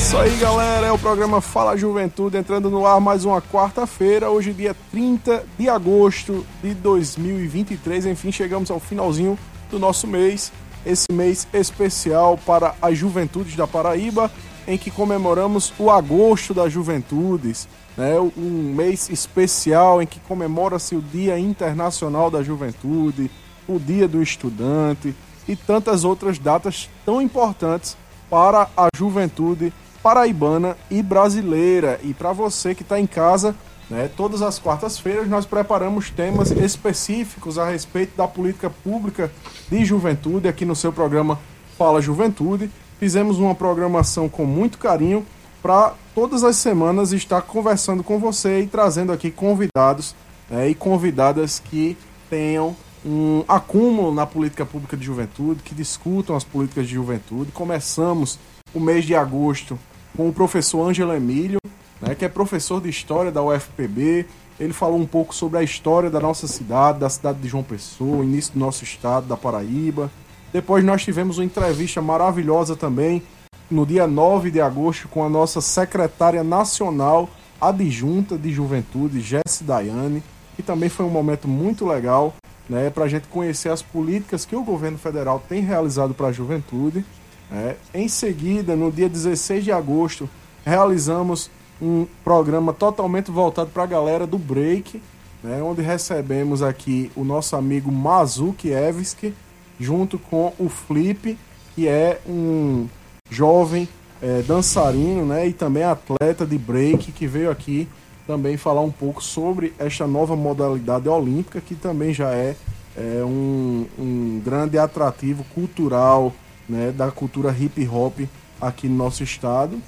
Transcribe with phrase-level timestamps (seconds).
[0.00, 0.86] Isso aí, galera.
[0.86, 5.68] É o programa Fala Juventude entrando no ar mais uma quarta-feira, hoje, dia 30 de
[5.68, 8.06] agosto de 2023.
[8.06, 9.38] Enfim, chegamos ao finalzinho
[9.70, 10.50] do nosso mês,
[10.86, 14.30] esse mês especial para as juventudes da Paraíba,
[14.66, 18.18] em que comemoramos o agosto das juventudes, né?
[18.18, 23.30] Um mês especial em que comemora-se o Dia Internacional da Juventude,
[23.68, 25.14] o Dia do Estudante
[25.46, 27.98] e tantas outras datas tão importantes
[28.30, 32.00] para a juventude paraibana e brasileira.
[32.02, 33.54] E para você que está em casa,
[33.88, 39.30] né, todas as quartas-feiras nós preparamos temas específicos a respeito da política pública
[39.70, 41.38] de juventude aqui no seu programa
[41.76, 42.70] Fala Juventude.
[42.98, 45.26] Fizemos uma programação com muito carinho
[45.62, 50.14] para todas as semanas estar conversando com você e trazendo aqui convidados
[50.48, 51.96] né, e convidadas que
[52.28, 57.50] tenham um acúmulo na política pública de juventude, que discutam as políticas de juventude.
[57.52, 58.38] Começamos
[58.74, 59.78] o mês de agosto
[60.16, 61.58] com o professor Ângelo Emílio,
[62.00, 64.26] né, que é professor de História da UFPB.
[64.58, 68.24] Ele falou um pouco sobre a história da nossa cidade, da cidade de João Pessoa,
[68.24, 70.10] início do nosso estado, da Paraíba.
[70.52, 73.22] Depois nós tivemos uma entrevista maravilhosa também,
[73.70, 80.22] no dia 9 de agosto, com a nossa secretária nacional adjunta de juventude, Jesse Daiane,
[80.56, 82.34] que também foi um momento muito legal
[82.68, 86.32] né, para a gente conhecer as políticas que o governo federal tem realizado para a
[86.32, 87.04] juventude.
[87.50, 87.76] Né.
[87.92, 90.28] Em seguida, no dia 16 de agosto,
[90.64, 95.02] realizamos um programa totalmente voltado para a galera do Break,
[95.42, 99.34] né, onde recebemos aqui o nosso amigo Mazuki Evski,
[99.78, 101.38] junto com o Flip,
[101.74, 102.86] que é um
[103.30, 103.88] jovem
[104.20, 107.88] é, dançarino né, e também atleta de break, que veio aqui
[108.26, 112.54] também falar um pouco sobre esta nova modalidade olímpica, que também já é,
[112.96, 116.32] é um, um, grande atrativo cultural
[116.70, 118.20] né, da cultura hip hop
[118.60, 119.80] aqui no nosso estado.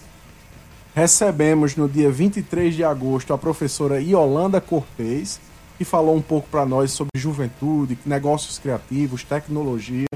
[0.94, 5.41] Recebemos no dia 23 de agosto a professora Iolanda Cortez,
[5.78, 10.06] que falou um pouco para nós sobre juventude, negócios criativos, tecnologia,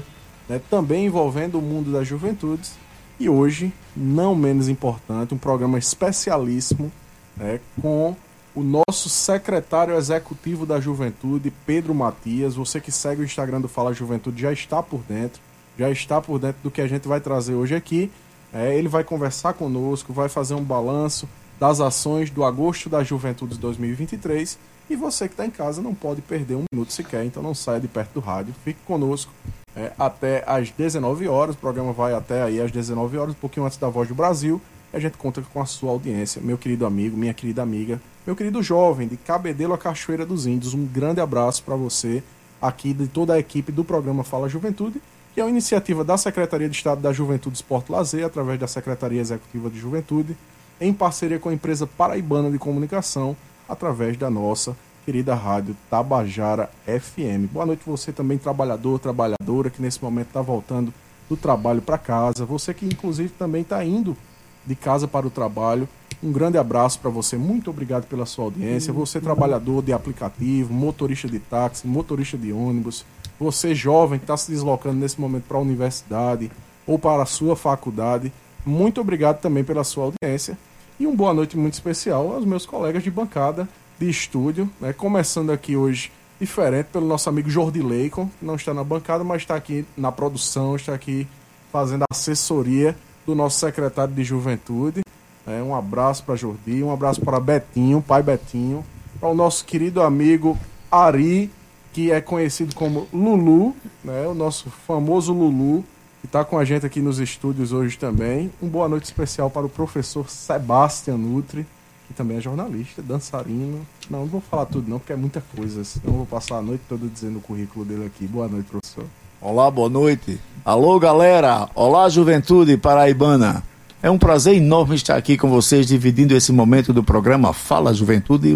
[0.47, 2.73] né, também envolvendo o mundo das juventudes.
[3.19, 6.91] E hoje, não menos importante, um programa especialíssimo
[7.35, 8.15] né, com
[8.53, 12.55] o nosso secretário executivo da Juventude, Pedro Matias.
[12.55, 15.39] Você que segue o Instagram do Fala Juventude já está por dentro,
[15.77, 18.11] já está por dentro do que a gente vai trazer hoje aqui.
[18.53, 21.27] É, ele vai conversar conosco, vai fazer um balanço
[21.59, 24.57] das ações do agosto da Juventude de 2023.
[24.89, 27.79] E você que está em casa não pode perder um minuto sequer, então não saia
[27.79, 28.53] de perto do rádio.
[28.63, 29.31] Fique conosco
[29.75, 31.55] é, até às 19 horas.
[31.55, 34.61] O programa vai até aí às 19 horas, um pouquinho antes da Voz do Brasil
[34.93, 38.63] a gente conta com a sua audiência, meu querido amigo, minha querida amiga, meu querido
[38.63, 40.73] jovem de Cabedelo a Cachoeira dos Índios.
[40.73, 42.23] Um grande abraço para você
[42.61, 45.01] aqui de toda a equipe do programa Fala Juventude,
[45.37, 48.65] que é uma iniciativa da Secretaria de Estado da Juventude, Esporte e Lazer, através da
[48.65, 50.35] Secretaria Executiva de Juventude,
[50.81, 53.37] em parceria com a empresa Paraibana de Comunicação,
[53.69, 57.53] através da nossa querida rádio Tabajara FM.
[57.53, 60.91] Boa noite você também, trabalhador, trabalhadora, que nesse momento está voltando
[61.29, 62.43] do trabalho para casa.
[62.43, 64.17] Você que inclusive também está indo
[64.65, 65.87] de casa para o trabalho.
[66.23, 68.91] Um grande abraço para você, muito obrigado pela sua audiência.
[68.91, 73.05] Você, trabalhador de aplicativo, motorista de táxi, motorista de ônibus,
[73.39, 76.51] você, jovem que está se deslocando nesse momento para a universidade
[76.85, 78.31] ou para a sua faculdade,
[78.65, 80.57] muito obrigado também pela sua audiência.
[80.99, 83.67] E uma boa noite muito especial aos meus colegas de bancada
[83.99, 84.93] de estúdio, né?
[84.93, 89.41] começando aqui hoje diferente pelo nosso amigo Jordi Leicon, que não está na bancada, mas
[89.41, 91.27] está aqui na produção, está aqui
[91.71, 92.95] fazendo assessoria
[93.25, 95.01] do nosso secretário de Juventude.
[95.45, 98.83] É, um abraço para Jordi, um abraço para Betinho, pai Betinho,
[99.19, 100.57] para o nosso querido amigo
[100.91, 101.51] Ari,
[101.97, 105.83] que é conhecido como Lulu, né, o nosso famoso Lulu,
[106.21, 108.51] que está com a gente aqui nos estúdios hoje também.
[108.61, 111.65] Um boa noite especial para o professor Sebastian Nutri,
[112.07, 113.83] que também é jornalista, dançarino.
[114.11, 116.61] Não, não vou falar tudo não, porque é muita coisa, senão eu vou passar a
[116.61, 118.27] noite toda dizendo o currículo dele aqui.
[118.27, 119.05] Boa noite, professor.
[119.41, 120.39] Olá, boa noite.
[120.63, 121.67] Alô, galera.
[121.73, 123.63] Olá, juventude paraibana.
[124.07, 128.55] É um prazer enorme estar aqui com vocês, dividindo esse momento do programa Fala Juventude,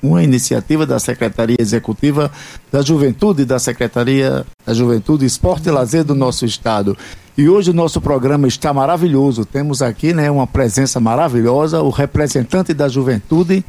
[0.00, 2.30] uma iniciativa da Secretaria Executiva
[2.70, 6.96] da Juventude, da Secretaria da Juventude, Esporte e Lazer do nosso estado.
[7.36, 9.44] E hoje o nosso programa está maravilhoso.
[9.44, 13.64] Temos aqui né, uma presença maravilhosa, o representante da juventude,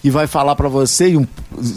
[0.00, 1.26] que vai falar para você um,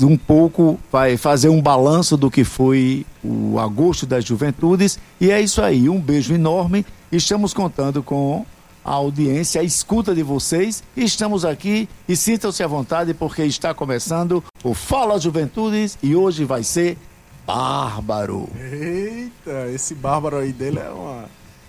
[0.04, 4.98] um pouco, vai fazer um balanço do que foi o agosto das juventudes.
[5.20, 6.86] E é isso aí, um beijo enorme.
[7.12, 8.46] Estamos contando com
[8.84, 10.84] a audiência, a escuta de vocês.
[10.98, 16.64] Estamos aqui e sintam-se à vontade porque está começando o Fala Juventudes e hoje vai
[16.64, 16.98] ser
[17.46, 18.50] bárbaro.
[18.60, 21.26] Eita, esse bárbaro aí dele é uma,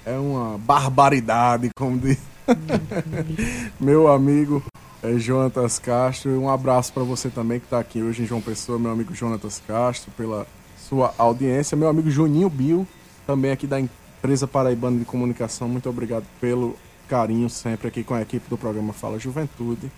[0.07, 2.19] é uma barbaridade, como diz.
[3.79, 4.63] Meu amigo
[5.03, 6.41] é Jonatas Castro.
[6.41, 9.63] Um abraço para você também que está aqui hoje em João Pessoa, meu amigo Jonatas
[9.67, 10.47] Castro, pela
[10.89, 11.77] sua audiência.
[11.77, 12.87] Meu amigo Juninho Bill,
[13.27, 13.79] também aqui da
[14.19, 15.69] empresa Paraibana de Comunicação.
[15.69, 16.77] Muito obrigado pelo
[17.09, 19.91] carinho sempre aqui com a equipe do programa Fala Juventude.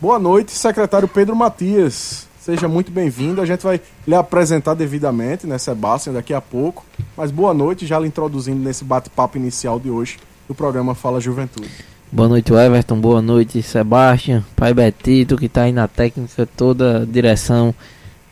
[0.00, 2.26] Boa noite, secretário Pedro Matias.
[2.40, 3.40] Seja muito bem-vindo.
[3.40, 6.84] A gente vai lhe apresentar devidamente, né, Sebastião, daqui a pouco.
[7.16, 10.18] Mas boa noite, já lhe introduzindo nesse bate-papo inicial de hoje
[10.48, 11.70] do programa Fala Juventude.
[12.10, 12.98] Boa noite, Everton.
[12.98, 14.42] Boa noite, Sebastião.
[14.56, 17.74] Pai Betito, que está aí na técnica, toda a direção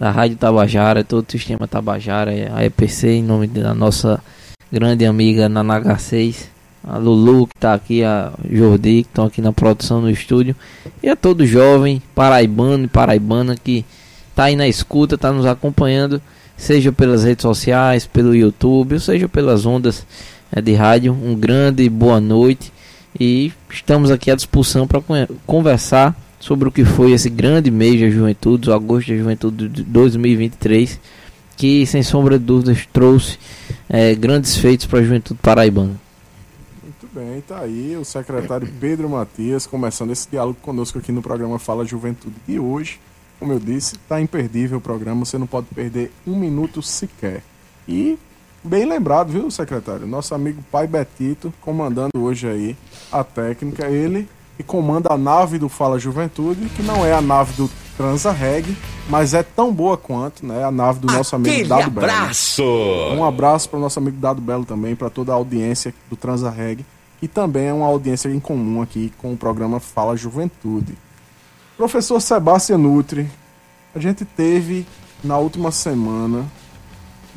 [0.01, 4.23] da Rádio Tabajara, todo o sistema Tabajara, a EPC, em nome da nossa
[4.71, 6.51] grande amiga Nanaga 6,
[6.85, 10.55] a Lulu, que está aqui, a Jordi, que estão aqui na produção no estúdio,
[11.03, 13.85] e a todo jovem paraibano e paraibana que
[14.31, 16.23] está aí na escuta, está nos acompanhando,
[16.57, 20.07] seja pelas redes sociais, pelo YouTube, ou seja pelas ondas
[20.53, 21.13] é, de rádio.
[21.13, 22.73] Um grande boa noite.
[23.19, 25.03] E estamos aqui à disposição para
[25.45, 29.83] conversar sobre o que foi esse grande mês da juventude, o agosto da juventude de
[29.83, 31.01] 2023,
[31.59, 33.37] que sem sombra de dúvidas trouxe
[33.89, 36.01] é, grandes feitos para a juventude paraibana.
[36.83, 41.59] Muito bem, tá aí o secretário Pedro Matias começando esse diálogo conosco aqui no programa
[41.59, 42.37] Fala Juventude.
[42.47, 43.01] E hoje,
[43.41, 47.43] como eu disse, está imperdível o programa, você não pode perder um minuto sequer.
[47.89, 48.17] E
[48.63, 50.05] Bem lembrado, viu, secretário?
[50.05, 52.77] Nosso amigo Pai Betito, comandando hoje aí
[53.11, 57.53] a técnica, ele que comanda a nave do Fala Juventude, que não é a nave
[57.53, 58.77] do Transa Reg,
[59.09, 60.63] mas é tão boa quanto, né?
[60.63, 62.63] A nave do nosso Aquele amigo Dado abraço.
[62.63, 63.17] Belo.
[63.17, 66.49] Um abraço para o nosso amigo Dado Belo também, para toda a audiência do Transa
[66.49, 66.87] Reg,
[67.19, 70.97] que também é uma audiência em comum aqui com o programa Fala Juventude.
[71.77, 73.29] Professor Sebastião Nutri,
[73.93, 74.87] a gente teve
[75.25, 76.47] na última semana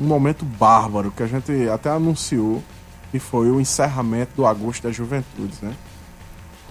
[0.00, 2.62] um momento bárbaro que a gente até anunciou,
[3.10, 5.74] que foi o encerramento do Agosto das Juventudes, né?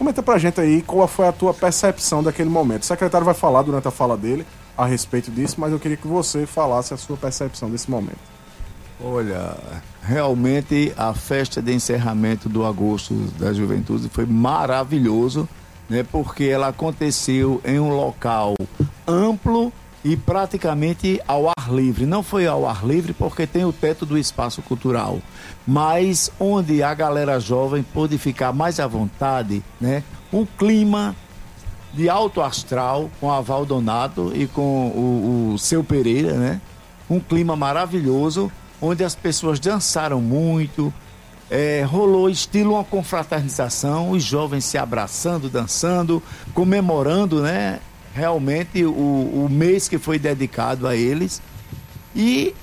[0.02, 2.82] Comenta pra gente aí qual foi a tua percepção daquele momento.
[2.82, 6.08] O secretário vai falar durante a fala dele a respeito disso, mas eu queria que
[6.08, 8.18] você falasse a sua percepção desse momento.
[9.00, 9.56] Olha,
[10.02, 15.48] realmente a festa de encerramento do Agosto da Juventude foi maravilhoso,
[15.88, 16.04] né?
[16.12, 18.56] Porque ela aconteceu em um local
[19.08, 19.72] amplo
[20.04, 22.06] e praticamente ao ar livre.
[22.06, 25.20] Não foi ao ar livre porque tem o teto do espaço cultural,
[25.66, 30.04] mas onde a galera jovem pôde ficar mais à vontade, né?
[30.34, 31.16] Um clima
[31.94, 36.62] de alto astral com a Valdonato e com o, o seu Pereira, né?
[37.10, 38.52] Um clima maravilhoso
[38.82, 40.92] onde as pessoas dançaram muito,
[41.50, 47.80] é, rolou estilo uma confraternização, os jovens se abraçando, dançando, comemorando, né?
[48.14, 51.42] Realmente o, o mês que foi dedicado a eles.
[52.16, 52.54] E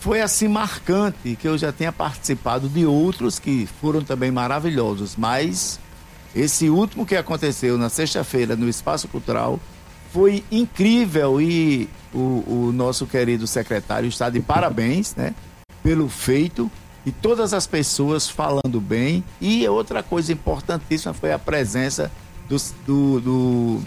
[0.00, 5.80] foi assim marcante que eu já tinha participado de outros que foram também maravilhosos, mas
[6.34, 9.58] esse último que aconteceu na sexta-feira no Espaço Cultural
[10.12, 15.34] foi incrível e o, o, nosso querido secretário está de parabéns, né,
[15.82, 16.70] pelo feito
[17.04, 19.24] e todas as pessoas falando bem.
[19.40, 22.10] E outra coisa importantíssima foi a presença
[22.48, 22.56] do,
[22.86, 23.82] do, do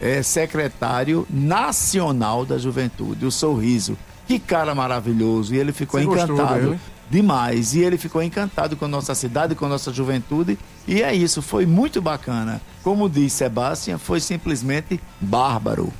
[0.00, 3.96] é, secretário nacional da juventude, o Sorriso.
[4.26, 5.54] Que cara maravilhoso.
[5.54, 6.78] E ele ficou Você encantado
[7.10, 7.74] demais.
[7.74, 10.56] E ele ficou encantado com a nossa cidade, com a nossa juventude.
[10.86, 12.62] E é isso, foi muito bacana.
[12.82, 15.92] Como diz Sebastião, foi simplesmente bárbaro.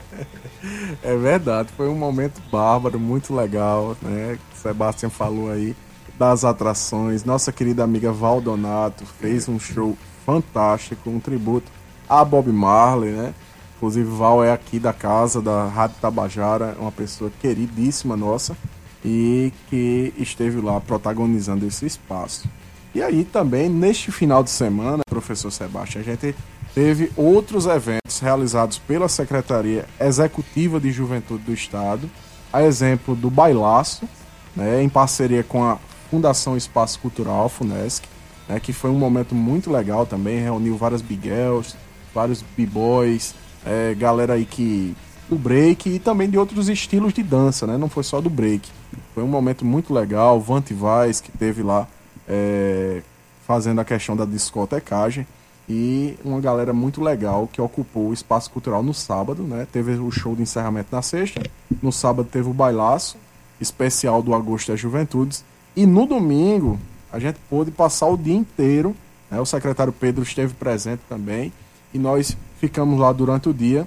[1.02, 4.38] é verdade, foi um momento bárbaro, muito legal, né?
[4.54, 5.76] Sebastião falou aí
[6.18, 7.24] das atrações.
[7.24, 11.70] Nossa querida amiga Valdonato fez um show fantástico, um tributo
[12.12, 13.32] a Bob Marley, né?
[13.76, 18.54] Inclusive, Val é aqui da casa da Rádio Tabajara, uma pessoa queridíssima nossa
[19.02, 22.48] e que esteve lá protagonizando esse espaço.
[22.94, 26.36] E aí também, neste final de semana, professor Sebastião, a gente
[26.74, 32.10] teve outros eventos realizados pela Secretaria Executiva de Juventude do Estado,
[32.52, 34.06] a exemplo do Bailaço,
[34.54, 35.78] né, em parceria com a
[36.10, 38.04] Fundação Espaço Cultural, FUNESC,
[38.46, 41.74] né, que foi um momento muito legal também, reuniu várias big girls,
[42.14, 44.94] vários b-boys, é, galera aí que
[45.28, 47.78] do break e também de outros estilos de dança, né?
[47.78, 48.70] Não foi só do break.
[49.14, 51.88] Foi um momento muito legal, Vante Vaz que teve lá
[52.28, 53.02] é,
[53.46, 55.26] fazendo a questão da discotecagem
[55.68, 59.66] e uma galera muito legal que ocupou o espaço cultural no sábado, né?
[59.72, 61.40] Teve o show de encerramento na sexta,
[61.82, 63.16] no sábado teve o bailaço
[63.60, 66.78] especial do Agosto das Juventudes e no domingo
[67.10, 68.94] a gente pôde passar o dia inteiro,
[69.30, 69.40] né?
[69.40, 71.52] O secretário Pedro esteve presente também
[71.92, 73.86] e nós ficamos lá durante o dia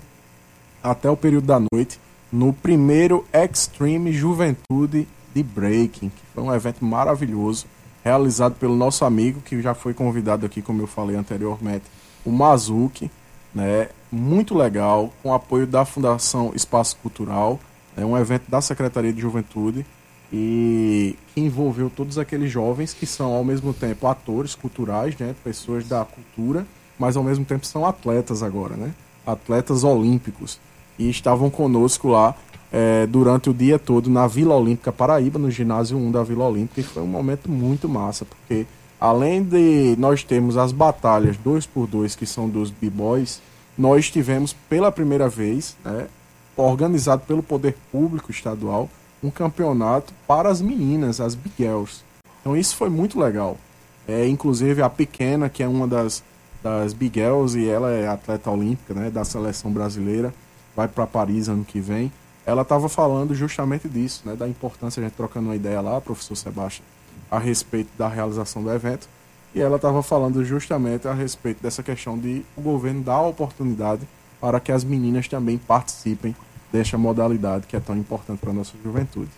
[0.83, 1.99] até o período da noite
[2.31, 7.65] no primeiro Extreme Juventude de Breaking, que foi um evento maravilhoso,
[8.03, 11.85] realizado pelo nosso amigo que já foi convidado aqui, como eu falei anteriormente,
[12.25, 13.09] o Mazuki,
[13.53, 13.89] né?
[14.11, 17.59] Muito legal, com apoio da Fundação Espaço Cultural,
[17.97, 19.85] é um evento da Secretaria de Juventude
[20.31, 25.35] e que envolveu todos aqueles jovens que são ao mesmo tempo atores culturais, né?
[25.43, 26.65] Pessoas da cultura,
[26.97, 28.91] mas ao mesmo tempo são atletas agora, né?
[29.25, 30.59] Atletas olímpicos
[30.97, 32.35] e estavam conosco lá
[32.71, 36.81] é, durante o dia todo na Vila Olímpica Paraíba, no ginásio 1 da Vila Olímpica,
[36.81, 38.65] e foi um momento muito massa, porque
[38.99, 43.41] além de nós termos as batalhas 2 por 2 que são dos b-boys,
[43.77, 46.07] nós tivemos pela primeira vez, né,
[46.55, 48.89] organizado pelo Poder Público Estadual,
[49.21, 52.01] um campeonato para as meninas, as Big Girls.
[52.41, 53.57] Então isso foi muito legal.
[54.07, 56.23] É, inclusive a pequena, que é uma das,
[56.65, 60.33] das Big Girls, e ela é atleta olímpica né, da seleção brasileira,
[60.75, 62.11] vai para Paris ano que vem.
[62.43, 66.35] Ela estava falando justamente disso, né, da importância, a gente trocando uma ideia lá, professor
[66.35, 66.83] Sebastião,
[67.29, 69.07] a respeito da realização do evento.
[69.53, 74.01] E ela estava falando justamente a respeito dessa questão de o governo dar a oportunidade
[74.41, 76.35] para que as meninas também participem
[76.73, 79.29] desta modalidade que é tão importante para a nossa juventude.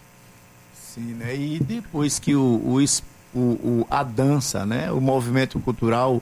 [0.74, 1.36] Sim, né?
[1.36, 2.82] E depois que o,
[3.36, 6.22] o, o, a dança, né, o movimento cultural,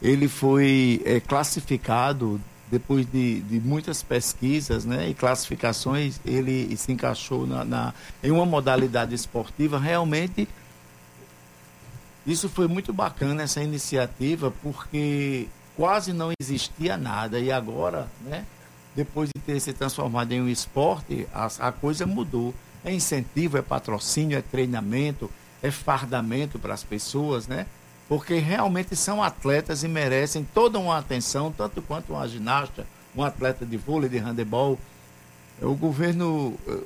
[0.00, 7.46] ele foi é, classificado depois de, de, muitas pesquisas né, e classificações, ele se encaixou
[7.46, 9.78] na, na, em uma modalidade esportiva.
[9.78, 10.48] Realmente,
[12.26, 17.38] isso foi muito bacana, essa iniciativa, porque quase não existia nada.
[17.38, 18.44] E agora, né,
[18.96, 22.52] depois de ter se transformado em um esporte, a, a coisa mudou.
[22.84, 25.30] É incentivo, é patrocínio, é treinamento,
[25.62, 27.66] é fardamento para as pessoas, né?
[28.08, 32.86] Porque realmente são atletas e merecem toda uma atenção, tanto quanto uma ginasta,
[33.16, 34.78] um atleta de vôlei, de handebol.
[35.60, 36.78] O governo, eh,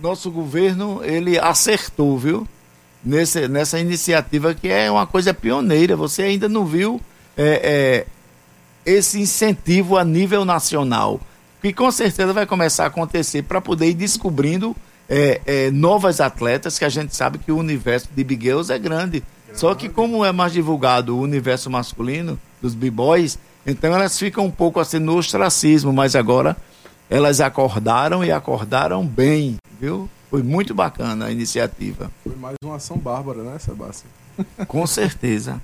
[0.00, 2.46] nosso governo, ele acertou, viu?
[3.04, 5.96] Nesse, nessa iniciativa que é uma coisa pioneira.
[5.96, 7.00] Você ainda não viu
[7.36, 8.06] é,
[8.84, 11.20] é, esse incentivo a nível nacional,
[11.60, 14.76] que com certeza vai começar a acontecer para poder ir descobrindo
[15.08, 19.24] é, novas atletas, que a gente sabe que o universo de Big Girls é grande.
[19.54, 24.50] Só que como é mais divulgado o universo masculino dos b-boys, então elas ficam um
[24.50, 26.56] pouco assim no ostracismo, mas agora
[27.10, 30.08] elas acordaram e acordaram bem, viu?
[30.30, 32.10] Foi muito bacana a iniciativa.
[32.22, 34.10] Foi mais uma ação bárbara, né, Sebastião?
[34.68, 35.60] Com certeza.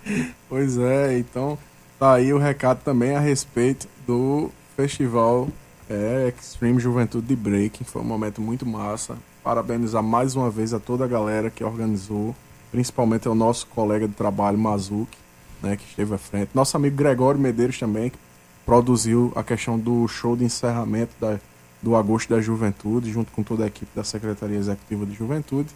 [0.49, 1.59] pois é, então
[1.99, 5.49] tá aí o recado também a respeito do festival
[5.89, 7.85] é, Extreme Juventude de Breaking.
[7.85, 9.17] Foi um momento muito massa.
[9.43, 12.35] Parabenizar mais uma vez a toda a galera que organizou
[12.75, 15.17] principalmente ao nosso colega de trabalho, Mazuki,
[15.63, 16.51] né, que esteve à frente.
[16.53, 18.19] Nosso amigo Gregório Medeiros também, que
[18.67, 21.39] produziu a questão do show de encerramento da,
[21.81, 25.69] do Agosto da Juventude, junto com toda a equipe da Secretaria Executiva de Juventude.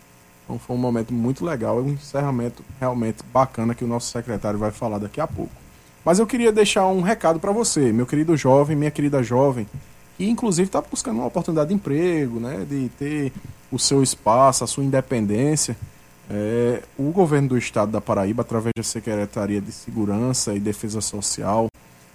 [0.44, 4.72] Então foi um momento muito legal, um encerramento realmente bacana que o nosso secretário vai
[4.72, 5.52] falar daqui a pouco.
[6.04, 9.68] Mas eu queria deixar um recado para você, meu querido jovem, minha querida jovem,
[10.16, 13.32] que inclusive está buscando uma oportunidade de emprego, né, de ter
[13.70, 15.76] o seu espaço, a sua independência.
[16.30, 21.68] É, o governo do estado da Paraíba, através da Secretaria de Segurança e Defesa Social,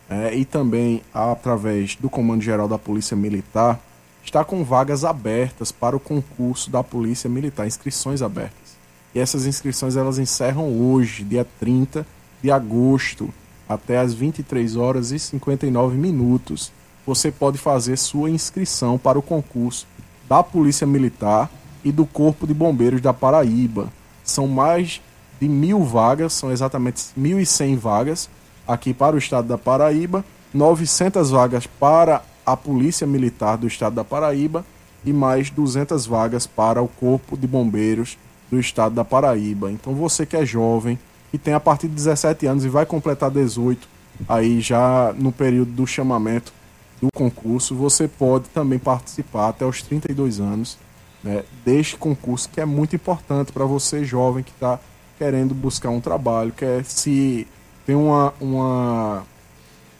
[0.09, 3.79] é, e também através do Comando Geral da Polícia Militar,
[4.23, 8.77] está com vagas abertas para o concurso da Polícia Militar, inscrições abertas.
[9.15, 12.05] E essas inscrições elas encerram hoje, dia 30
[12.41, 13.33] de agosto,
[13.67, 16.71] até às 23 horas e 59 minutos.
[17.05, 19.87] Você pode fazer sua inscrição para o concurso
[20.27, 21.49] da Polícia Militar
[21.83, 23.91] e do Corpo de Bombeiros da Paraíba.
[24.23, 25.01] São mais
[25.39, 28.29] de mil vagas, são exatamente 1.100 vagas
[28.67, 34.03] aqui para o estado da Paraíba, 900 vagas para a Polícia Militar do estado da
[34.03, 34.65] Paraíba
[35.05, 38.17] e mais 200 vagas para o Corpo de Bombeiros
[38.49, 39.71] do estado da Paraíba.
[39.71, 40.97] Então você que é jovem,
[41.33, 43.87] e tem a partir de 17 anos e vai completar 18
[44.29, 46.53] aí já no período do chamamento
[47.01, 50.77] do concurso, você pode também participar até os 32 anos
[51.23, 54.79] né, deste concurso que é muito importante para você jovem que está
[55.17, 57.47] querendo buscar um trabalho, quer se
[57.85, 59.23] tem uma, uma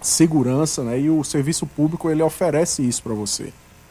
[0.02, 1.00] segurança, né?
[1.00, 3.46] E o serviço público ele oferece isso para você.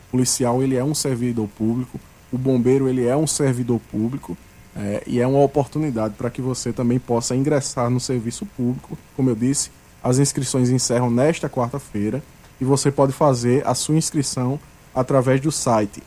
[0.08, 1.98] O policial ele é um servidor público,
[2.30, 4.36] o bombeiro ele é um servidor público
[4.76, 8.98] é, e é uma oportunidade para que você também possa ingressar no serviço público.
[9.16, 9.70] Como eu disse,
[10.02, 12.22] as inscrições encerram nesta quarta-feira
[12.60, 14.58] e você pode fazer a sua inscrição
[14.94, 16.02] através do site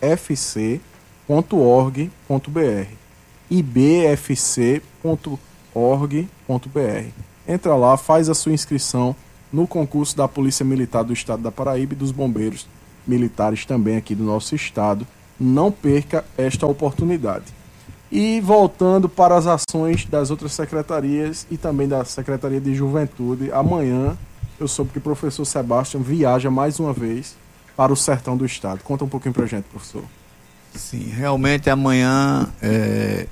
[0.00, 0.88] ibfc.org.br
[3.50, 4.78] ibfc.org.br
[7.46, 9.16] Entra lá, faz a sua inscrição
[9.50, 12.66] no concurso da Polícia Militar do Estado da Paraíba e dos Bombeiros
[13.06, 15.06] Militares também aqui do nosso estado.
[15.40, 17.46] Não perca esta oportunidade.
[18.12, 24.16] E voltando para as ações das outras secretarias e também da Secretaria de Juventude, amanhã
[24.60, 27.36] eu soube que o professor Sebastião viaja mais uma vez
[27.78, 28.80] para o sertão do estado.
[28.82, 30.02] Conta um pouquinho para a gente, professor.
[30.74, 33.28] Sim, realmente amanhã é,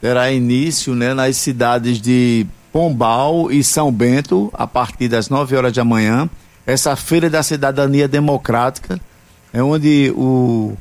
[0.00, 5.72] terá início né, nas cidades de Pombal e São Bento, a partir das 9 horas
[5.72, 6.28] da manhã.
[6.66, 9.00] Essa Feira da Cidadania Democrática,
[9.52, 10.76] é onde o,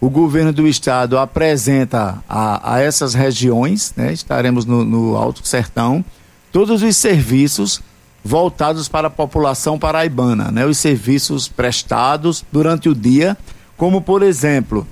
[0.00, 6.04] o governo do estado apresenta a, a essas regiões, né, estaremos no, no Alto Sertão,
[6.50, 7.80] todos os serviços
[8.24, 13.36] voltados para a população paraibana, né, os serviços prestados durante o dia,
[13.76, 14.86] como por exemplo,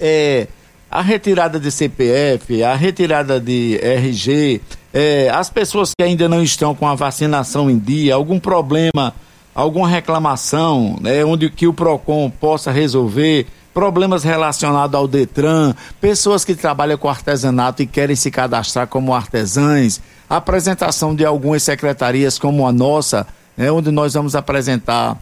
[0.00, 0.46] é,
[0.90, 4.60] a retirada de CPF, a retirada de RG,
[4.92, 9.14] é, as pessoas que ainda não estão com a vacinação em dia, algum problema,
[9.54, 16.54] alguma reclamação, né, onde que o PROCON possa resolver, problemas relacionados ao Detran, pessoas que
[16.54, 22.72] trabalham com artesanato e querem se cadastrar como artesãs, apresentação de algumas secretarias como a
[22.72, 23.26] nossa,
[23.56, 25.16] né, onde nós vamos apresentar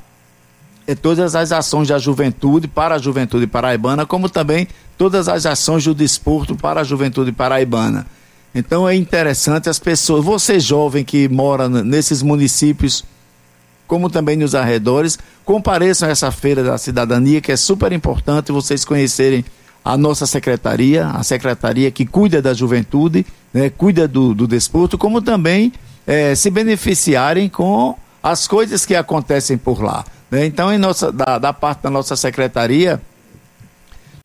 [0.87, 4.67] é, todas as ações da juventude para a juventude paraibana, como também
[4.99, 8.07] todas as ações do desporto para a juventude paraibana.
[8.55, 13.05] Então é interessante as pessoas, você jovem que mora nesses municípios,
[13.91, 18.85] como também nos arredores, compareçam a essa feira da cidadania, que é super importante vocês
[18.85, 19.45] conhecerem
[19.85, 25.21] a nossa secretaria, a secretaria que cuida da juventude, né, cuida do, do desporto, como
[25.21, 25.73] também
[26.07, 30.05] é, se beneficiarem com as coisas que acontecem por lá.
[30.31, 30.47] Né?
[30.47, 33.01] Então, em nossa, da, da parte da nossa secretaria,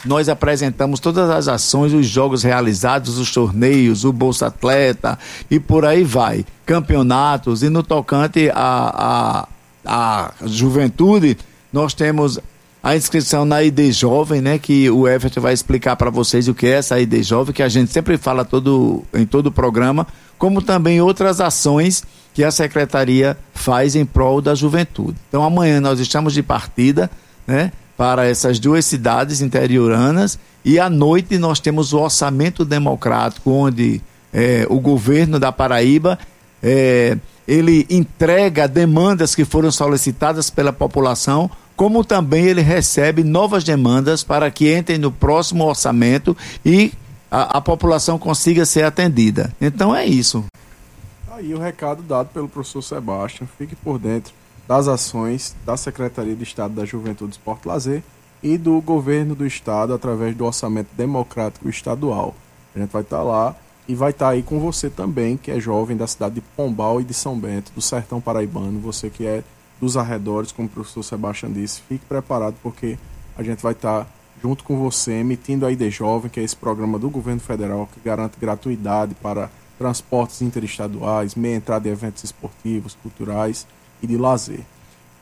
[0.06, 5.18] nós apresentamos todas as ações, os jogos realizados, os torneios, o Bolsa Atleta
[5.50, 6.46] e por aí vai.
[6.68, 9.48] Campeonatos e no tocante a,
[9.86, 11.38] a, juventude,
[11.72, 12.40] nós temos
[12.82, 14.60] a inscrição na ID Jovem, né?
[14.60, 17.70] Que o Everton vai explicar para vocês o que é essa ID Jovem, que a
[17.70, 20.06] gente sempre fala todo, em todo o programa,
[20.38, 25.18] como também outras ações que a secretaria faz em prol da juventude.
[25.30, 27.10] Então amanhã nós estamos de partida,
[27.48, 27.72] né?
[27.98, 34.02] para essas duas cidades interioranas e à noite nós temos o orçamento democrático onde
[34.34, 36.20] é, o governo da Paraíba
[36.68, 37.16] é,
[37.48, 44.50] ele entrega demandas que foram solicitadas pela população como também ele recebe novas demandas para
[44.50, 46.94] que entrem no próximo orçamento e
[47.30, 49.54] a, a população consiga ser atendida.
[49.60, 50.46] Então é isso.
[51.32, 54.34] Aí o recado dado pelo professor Sebastião, fique por dentro
[54.68, 58.04] das ações da Secretaria de Estado da Juventude, Esporte e Lazer
[58.42, 62.34] e do governo do estado através do orçamento democrático estadual.
[62.74, 63.56] A gente vai estar tá lá
[63.88, 67.02] e vai estar tá aí com você também, que é jovem da cidade de Pombal
[67.02, 69.44] e de São Bento, do sertão paraibano, você que é
[69.80, 72.98] dos arredores, como o professor Sebastião disse, fique preparado porque
[73.38, 74.08] a gente vai estar tá
[74.42, 78.00] junto com você emitindo a ID Jovem, que é esse programa do governo federal que
[78.00, 83.68] garante gratuidade para transportes interestaduais, meia entrada em eventos esportivos, culturais
[84.02, 84.62] e de lazer.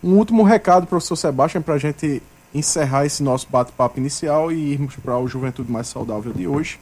[0.04, 2.22] Um último recado, professor Sebastião, para a gente
[2.54, 6.80] encerrar esse nosso bate-papo inicial e irmos para o Juventude Mais Saudável de hoje,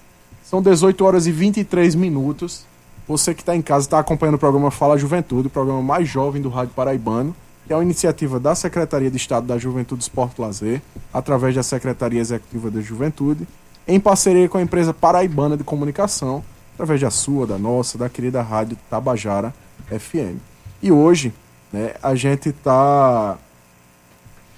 [0.43, 2.65] são 18 horas e 23 minutos.
[3.07, 6.41] Você que está em casa está acompanhando o programa Fala Juventude, o programa mais jovem
[6.41, 10.81] do Rádio Paraibano, que é uma iniciativa da Secretaria de Estado da Juventude, Esporte Lazer,
[11.13, 13.47] através da Secretaria Executiva da Juventude,
[13.87, 18.41] em parceria com a empresa Paraibana de Comunicação, através da sua, da nossa, da querida
[18.41, 19.53] Rádio Tabajara
[19.87, 20.37] FM.
[20.81, 21.33] E hoje,
[21.71, 23.37] né, a gente está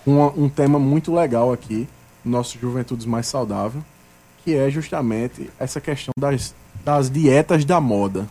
[0.03, 1.87] com um tema muito legal aqui,
[2.23, 3.83] no nosso Juventudes Mais Saudável,
[4.43, 8.27] que é justamente essa questão das, das dietas da moda.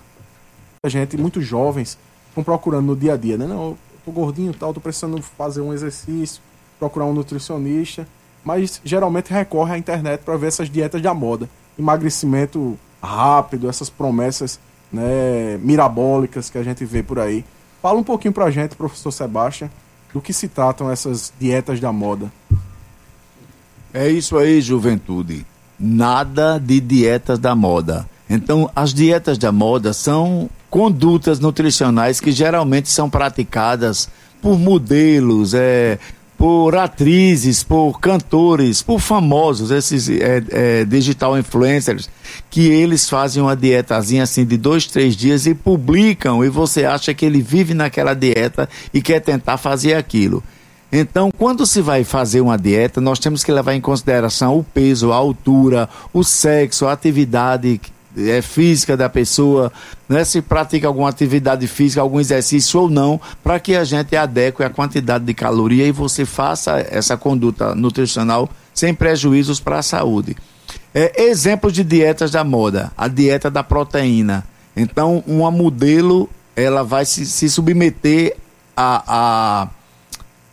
[0.82, 3.46] A gente, muitos jovens, estão procurando no dia a dia, né?
[3.46, 6.40] Não, tô gordinho tal, tô precisando fazer um exercício,
[6.78, 8.08] procurar um nutricionista,
[8.42, 11.50] mas geralmente recorre à internet para ver essas dietas da moda.
[11.78, 14.58] Emagrecimento rápido, essas promessas
[14.90, 17.44] né, mirabólicas que a gente vê por aí.
[17.82, 19.68] Fala um pouquinho pra gente, professor Sebastião,
[20.14, 22.32] do que se tratam essas dietas da moda.
[23.92, 25.44] É isso aí, juventude
[25.78, 28.08] nada de dietas da moda.
[28.28, 34.10] Então, as dietas da moda são condutas nutricionais que geralmente são praticadas
[34.42, 35.98] por modelos, é,
[36.36, 42.10] por atrizes, por cantores, por famosos, esses é, é, digital influencers,
[42.50, 47.14] que eles fazem uma dietazinha assim de dois, três dias e publicam, e você acha
[47.14, 50.44] que ele vive naquela dieta e quer tentar fazer aquilo.
[50.92, 55.10] Então, quando se vai fazer uma dieta, nós temos que levar em consideração o peso,
[55.10, 57.80] a altura, o sexo, a atividade
[58.16, 59.72] é, física da pessoa,
[60.08, 64.62] né, se pratica alguma atividade física, algum exercício ou não, para que a gente adeque
[64.62, 70.36] a quantidade de caloria e você faça essa conduta nutricional sem prejuízos para a saúde.
[70.94, 74.44] É, exemplos de dietas da moda, a dieta da proteína.
[74.76, 78.34] Então, uma modelo ela vai se, se submeter
[78.74, 79.68] a, a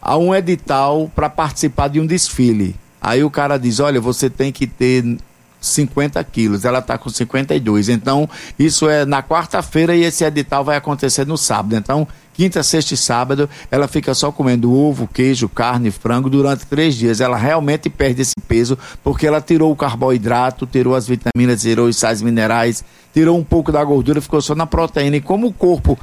[0.03, 2.75] a um edital para participar de um desfile.
[3.01, 5.17] Aí o cara diz: olha, você tem que ter
[5.63, 7.89] 50 quilos, ela está com 52.
[7.89, 11.75] Então, isso é na quarta-feira e esse edital vai acontecer no sábado.
[11.75, 16.95] Então, quinta, sexta e sábado, ela fica só comendo ovo, queijo, carne, frango durante três
[16.95, 17.21] dias.
[17.21, 21.97] Ela realmente perde esse peso porque ela tirou o carboidrato, tirou as vitaminas, tirou os
[21.97, 25.15] sais minerais, tirou um pouco da gordura, ficou só na proteína.
[25.15, 25.97] E como o corpo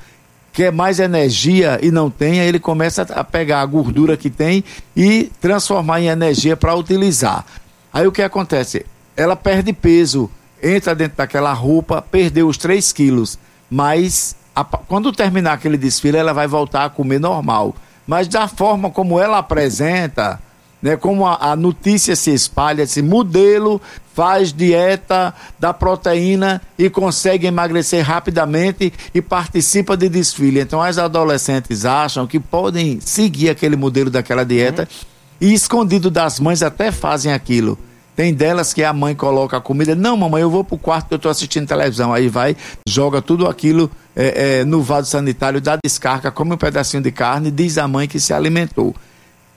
[0.53, 4.65] quer mais energia e não tem, aí ele começa a pegar a gordura que tem
[4.97, 7.45] e transformar em energia para utilizar.
[7.93, 8.87] Aí o que acontece?
[9.21, 10.31] Ela perde peso,
[10.63, 16.33] entra dentro daquela roupa, perdeu os 3 quilos, mas a, quando terminar aquele desfile, ela
[16.33, 17.77] vai voltar a comer normal.
[18.07, 20.41] Mas da forma como ela apresenta,
[20.81, 23.79] né, como a, a, notícia se espalha, esse modelo
[24.15, 30.61] faz dieta da proteína e consegue emagrecer rapidamente e participa de desfile.
[30.61, 35.07] Então as adolescentes acham que podem seguir aquele modelo daquela dieta uhum.
[35.43, 37.79] e escondido das mães até fazem aquilo.
[38.15, 41.15] Tem delas que a mãe coloca a comida, não, mamãe, eu vou pro quarto que
[41.15, 42.13] eu estou assistindo televisão.
[42.13, 47.03] Aí vai, joga tudo aquilo é, é, no vaso sanitário, dá descarga, come um pedacinho
[47.03, 48.95] de carne, diz a mãe que se alimentou.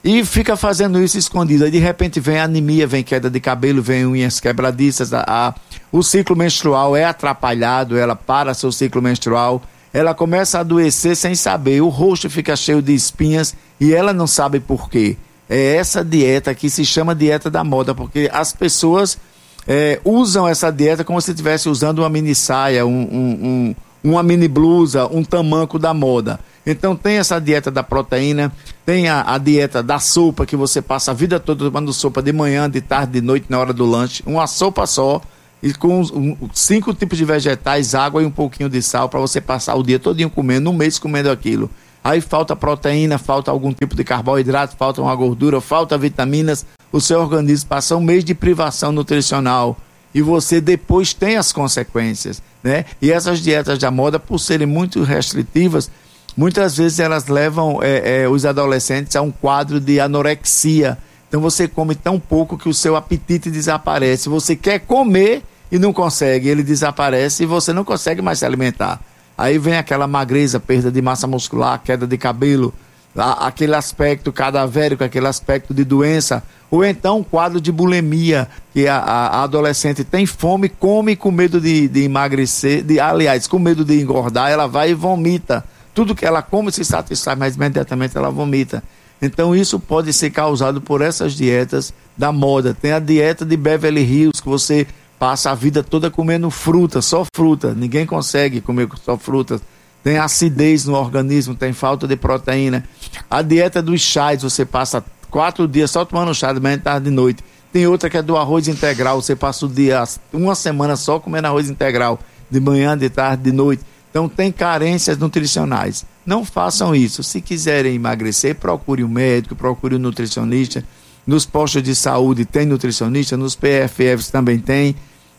[0.03, 1.63] E fica fazendo isso escondido.
[1.63, 5.13] Aí de repente vem anemia, vem queda de cabelo, vem unhas quebradiças.
[5.13, 5.53] A, a,
[5.91, 9.61] o ciclo menstrual é atrapalhado, ela para seu ciclo menstrual.
[9.93, 11.81] Ela começa a adoecer sem saber.
[11.81, 15.15] O rosto fica cheio de espinhas e ela não sabe por quê.
[15.53, 19.19] É essa dieta que se chama dieta da moda, porque as pessoas
[19.67, 24.23] é, usam essa dieta como se estivesse usando uma mini saia, um, um, um, uma
[24.23, 26.39] mini blusa, um tamanco da moda.
[26.65, 28.51] Então tem essa dieta da proteína,
[28.83, 32.33] tem a, a, dieta da sopa, que você passa a vida toda tomando sopa de
[32.33, 34.23] manhã, de tarde, de noite, na hora do lanche.
[34.25, 35.21] Uma sopa só,
[35.61, 39.39] e com um, cinco tipos de vegetais, água e um pouquinho de sal, para você
[39.39, 41.69] passar o dia todinho comendo, um mês comendo aquilo.
[42.03, 46.65] Aí falta proteína, falta algum tipo de carboidrato, falta uma gordura, falta vitaminas.
[46.91, 49.77] O seu organismo passa um mês de privação nutricional
[50.13, 52.85] e você depois tem as consequências, né?
[53.01, 55.89] E essas dietas da moda, por serem muito restritivas,
[56.35, 60.97] muitas vezes elas levam é, é, os adolescentes a um quadro de anorexia.
[61.29, 64.29] Então você come tão pouco que o seu apetite desaparece.
[64.29, 69.01] Você quer comer e não consegue, ele desaparece e você não consegue mais se alimentar.
[69.37, 72.73] Aí vem aquela magreza, perda de massa muscular, queda de cabelo,
[73.15, 78.97] aquele aspecto cadavérico, aquele aspecto de doença, ou então um quadro de bulimia, que a,
[78.97, 84.01] a adolescente tem fome, come com medo de, de emagrecer, de, aliás, com medo de
[84.01, 85.63] engordar, ela vai e vomita.
[85.93, 88.83] Tudo que ela come se satisfaz, mas imediatamente ela vomita.
[89.21, 92.73] Então isso pode ser causado por essas dietas da moda.
[92.79, 94.87] Tem a dieta de Beverly Hills, que você
[95.23, 97.73] passa a vida toda comendo fruta, só fruta.
[97.73, 99.61] Ninguém consegue comer só fruta.
[100.03, 102.83] Tem acidez no organismo, tem falta de proteína.
[103.31, 107.09] A dieta dos chás, você passa quatro dias só tomando chá de manhã, tarde e
[107.09, 107.41] noite.
[107.71, 111.47] Tem outra que é do arroz integral, você passa o dia, uma semana só comendo
[111.47, 112.19] arroz integral,
[112.51, 113.81] de manhã, de tarde, de noite.
[114.09, 116.05] Então tem carências nutricionais.
[116.25, 117.23] Não façam isso.
[117.23, 120.83] Se quiserem emagrecer, procure um médico, procure um nutricionista.
[121.25, 124.93] Nos postos de saúde tem nutricionista, nos PFFs também tem,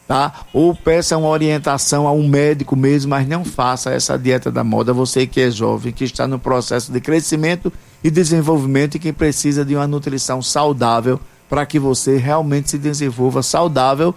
[0.07, 0.47] tá?
[0.53, 4.93] Ou peça uma orientação a um médico mesmo, mas não faça essa dieta da moda.
[4.93, 9.65] Você que é jovem, que está no processo de crescimento e desenvolvimento e que precisa
[9.65, 14.15] de uma nutrição saudável para que você realmente se desenvolva saudável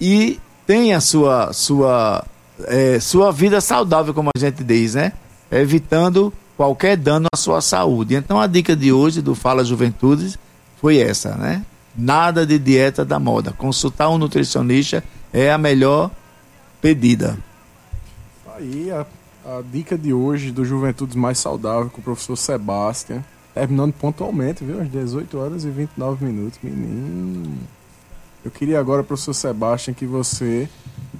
[0.00, 2.24] e tenha sua sua
[2.66, 5.12] é, sua vida saudável, como a gente diz, né?
[5.50, 8.14] Evitando qualquer dano à sua saúde.
[8.14, 10.38] Então a dica de hoje do Fala Juventude
[10.80, 11.62] foi essa, né?
[11.96, 13.52] Nada de dieta da moda.
[13.52, 16.10] Consultar um nutricionista é a melhor
[16.80, 17.38] pedida.
[18.56, 19.06] Aí a,
[19.44, 23.24] a dica de hoje do Juventudes Mais Saudável com o professor Sebastião.
[23.54, 24.80] Terminando pontualmente, viu?
[24.80, 26.58] Às 18 horas e 29 minutos.
[26.62, 27.58] Menino.
[28.44, 30.68] Eu queria agora, professor Sebastião, que você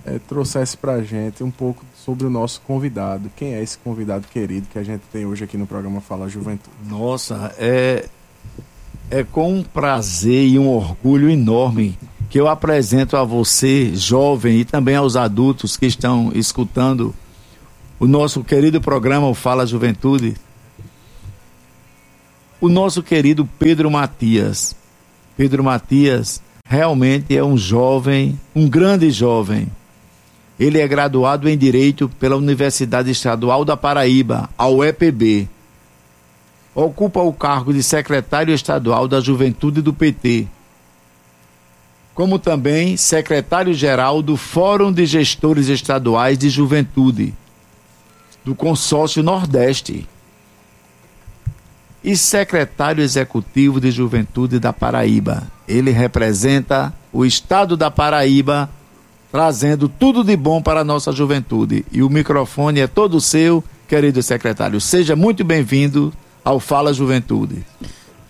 [0.07, 3.31] é, trouxesse pra gente um pouco sobre o nosso convidado.
[3.37, 6.75] Quem é esse convidado querido que a gente tem hoje aqui no programa Fala Juventude?
[6.87, 8.09] Nossa, é,
[9.11, 11.99] é com um prazer e um orgulho enorme
[12.31, 17.13] que eu apresento a você, jovem, e também aos adultos que estão escutando
[17.99, 20.37] o nosso querido programa o Fala Juventude,
[22.61, 24.77] o nosso querido Pedro Matias.
[25.37, 29.67] Pedro Matias realmente é um jovem, um grande jovem.
[30.59, 35.49] Ele é graduado em Direito pela Universidade Estadual da Paraíba, a UEPB.
[36.75, 40.47] Ocupa o cargo de secretário estadual da Juventude do PT,
[42.15, 47.35] como também secretário-geral do Fórum de Gestores Estaduais de Juventude,
[48.45, 50.07] do Consórcio Nordeste
[52.03, 55.43] e secretário executivo de Juventude da Paraíba.
[55.69, 58.71] Ele representa o estado da Paraíba,
[59.31, 61.85] trazendo tudo de bom para a nossa juventude.
[61.93, 64.81] E o microfone é todo seu, querido secretário.
[64.81, 66.13] Seja muito bem-vindo
[66.45, 67.65] ao Fala Juventude.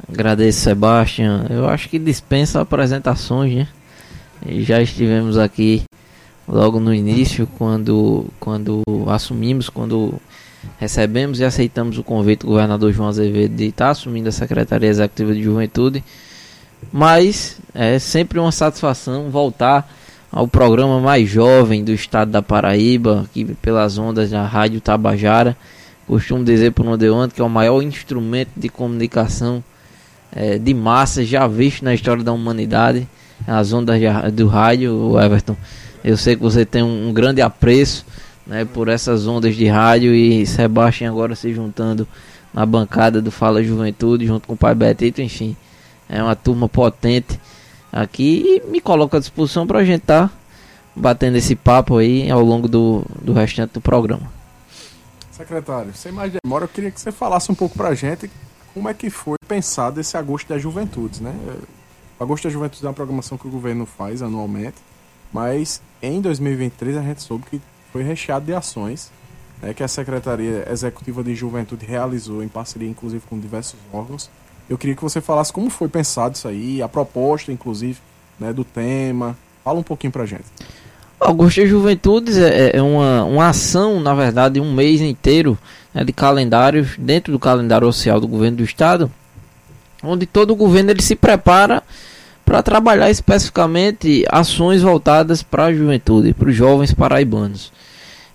[0.08, 1.46] Agradeço, Sebastião.
[1.48, 3.68] Eu acho que dispensa apresentações, né?
[4.46, 5.82] E já estivemos aqui
[6.48, 10.14] logo no início, quando, quando assumimos, quando
[10.78, 15.32] recebemos e aceitamos o convite do governador João Azevedo de estar assumindo a Secretaria Executiva
[15.32, 16.02] de Juventude.
[16.92, 19.88] Mas é sempre uma satisfação voltar
[20.32, 25.56] ao programa mais jovem do estado da Paraíba, aqui pelas ondas da Rádio Tabajara.
[26.06, 29.62] Costumo dizer onde eu ando que é o maior instrumento de comunicação
[30.32, 33.06] é, de massa já visto na história da humanidade.
[33.46, 34.00] As ondas
[34.32, 35.56] do rádio, Everton.
[36.04, 38.04] Eu sei que você tem um, um grande apreço
[38.46, 42.06] né, por essas ondas de rádio e Sebastião agora se juntando
[42.52, 45.56] na bancada do Fala Juventude junto com o pai Betito, enfim,
[46.08, 47.38] é uma turma potente
[47.92, 50.34] aqui e me coloca à disposição para a gente estar tá
[50.94, 54.39] batendo esse papo aí ao longo do, do restante do programa.
[55.40, 58.30] Secretário, sem mais demora, eu queria que você falasse um pouco para a gente
[58.74, 61.34] como é que foi pensado esse Agosto das Juventudes, né?
[62.18, 64.76] O Agosto das Juventudes é uma programação que o governo faz anualmente,
[65.32, 69.10] mas em 2023 a gente soube que foi recheado de ações
[69.62, 74.30] né, que a Secretaria Executiva de Juventude realizou em parceria, inclusive, com diversos órgãos.
[74.68, 77.98] Eu queria que você falasse como foi pensado isso aí, a proposta, inclusive,
[78.38, 79.36] né, do tema.
[79.64, 80.44] Fala um pouquinho pra gente.
[81.20, 85.58] Augusto Juventudes é, é uma, uma ação, na verdade, um mês inteiro
[85.92, 89.10] né, de calendários dentro do calendário oficial do governo do estado,
[90.02, 91.82] onde todo o governo ele se prepara
[92.44, 97.70] para trabalhar especificamente ações voltadas para a juventude, para os jovens paraibanos.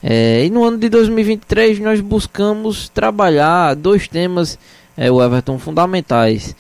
[0.02, 4.60] É, e no ano de 2023 nós buscamos trabalhar dois temas,
[4.96, 6.56] é, o Everton, fundamentais,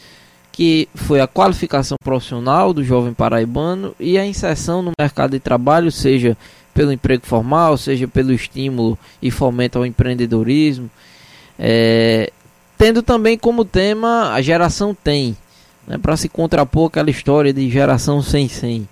[0.55, 5.91] que foi a qualificação profissional do jovem paraibano e a inserção no mercado de trabalho,
[5.91, 6.37] seja
[6.73, 10.89] pelo emprego formal, seja pelo estímulo e fomento ao empreendedorismo,
[11.59, 12.31] é,
[12.77, 15.35] tendo também como tema a geração tem,
[15.85, 18.87] né, para se contrapor aquela história de geração sem 100.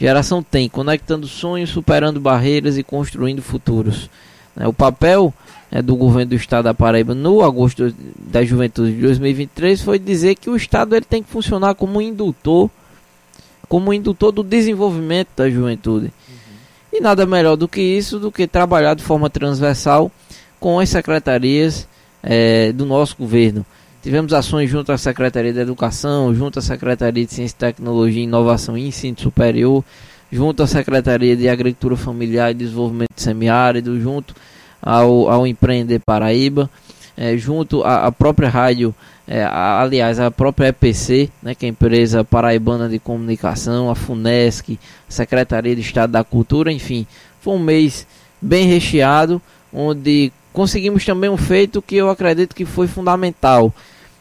[0.00, 4.08] Geração tem, conectando sonhos, superando barreiras e construindo futuros.
[4.56, 5.32] Né, o papel
[5.72, 10.34] né, do governo do estado da Paraíba no agosto da juventude de 2023 foi dizer
[10.34, 12.70] que o estado ele tem que funcionar como indutor,
[13.68, 16.06] como indutor do desenvolvimento da juventude.
[16.28, 16.34] Uhum.
[16.92, 20.12] E nada melhor do que isso, do que trabalhar de forma transversal
[20.60, 21.88] com as secretarias
[22.22, 23.64] é, do nosso governo.
[24.02, 28.88] Tivemos ações junto à Secretaria da Educação, junto à Secretaria de Ciência, Tecnologia, Inovação e
[28.88, 29.82] Ensino Superior,
[30.30, 34.34] junto à Secretaria de Agricultura Familiar e Desenvolvimento Semiárido, junto
[34.82, 36.68] ao, ao Empreender Paraíba,
[37.16, 38.94] é, junto à, própria rádio,
[39.28, 43.94] é, a, aliás, a própria EPC, né, que é a empresa paraibana de comunicação, a
[43.94, 47.06] FUNESC, a Secretaria de Estado da Cultura, enfim,
[47.40, 48.06] foi um mês
[48.40, 49.40] bem recheado,
[49.72, 53.72] onde conseguimos também um feito que eu acredito que foi fundamental,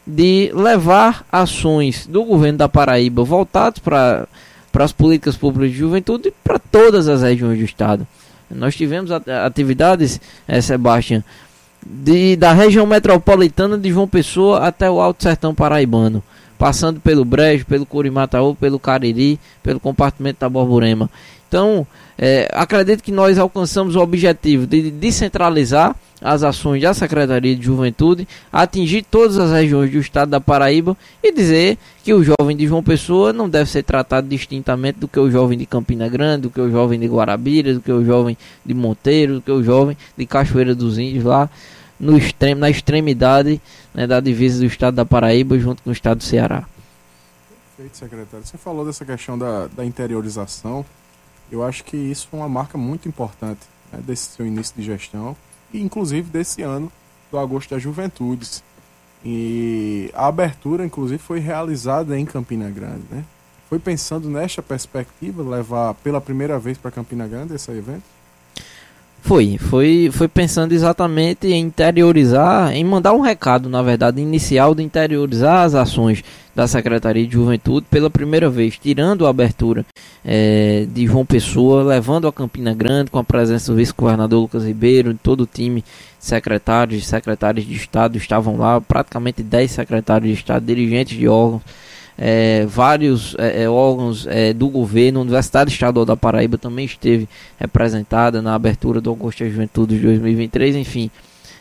[0.05, 4.27] de levar ações do governo da Paraíba voltadas para
[4.71, 8.07] para as políticas públicas de juventude para todas as regiões do estado.
[8.55, 11.23] Nós tivemos atividades, é, Sebastião,
[11.85, 16.23] de, da região metropolitana de João Pessoa até o Alto Sertão Paraibano,
[16.57, 21.09] passando pelo Brejo, pelo Curimataú, pelo Cariri, pelo compartimento da Borborema.
[21.51, 21.85] Então,
[22.17, 28.25] é, acredito que nós alcançamos o objetivo de descentralizar as ações da Secretaria de Juventude,
[28.53, 32.81] atingir todas as regiões do estado da Paraíba e dizer que o jovem de João
[32.81, 36.61] Pessoa não deve ser tratado distintamente do que o jovem de Campina Grande, do que
[36.61, 40.25] o jovem de Guarabira, do que o jovem de Monteiro, do que o jovem de
[40.25, 41.49] Cachoeira dos Índios lá
[41.99, 43.59] no extremo, na extremidade
[43.93, 46.63] né, da divisa do estado da Paraíba junto com o estado do Ceará.
[47.75, 48.45] Perfeito, secretário.
[48.45, 50.85] Você falou dessa questão da, da interiorização.
[51.51, 53.61] Eu acho que isso foi uma marca muito importante
[53.91, 55.35] né, desse seu início de gestão
[55.73, 56.91] e inclusive desse ano
[57.29, 58.63] do Agosto das Juventudes.
[59.23, 63.23] E a abertura, inclusive, foi realizada em Campina Grande, né?
[63.69, 68.03] Foi pensando nesta perspectiva, levar pela primeira vez para Campina Grande esse evento?
[69.21, 74.83] Foi, foi, foi pensando exatamente em interiorizar, em mandar um recado, na verdade, inicial de
[74.83, 76.23] interiorizar as ações
[76.55, 79.85] da Secretaria de Juventude pela primeira vez, tirando a abertura
[80.25, 85.17] é, de João Pessoa, levando a Campina Grande com a presença do vice-governador Lucas Ribeiro,
[85.21, 85.83] todo o time
[86.19, 91.61] secretários e secretários de Estado estavam lá, praticamente 10 secretários de Estado, dirigentes de órgãos
[92.23, 97.27] é, vários é, é, órgãos é, do governo, a Universidade Estadual da Paraíba também esteve
[97.59, 101.09] representada na abertura do Augusto da Juventude de 2023, enfim.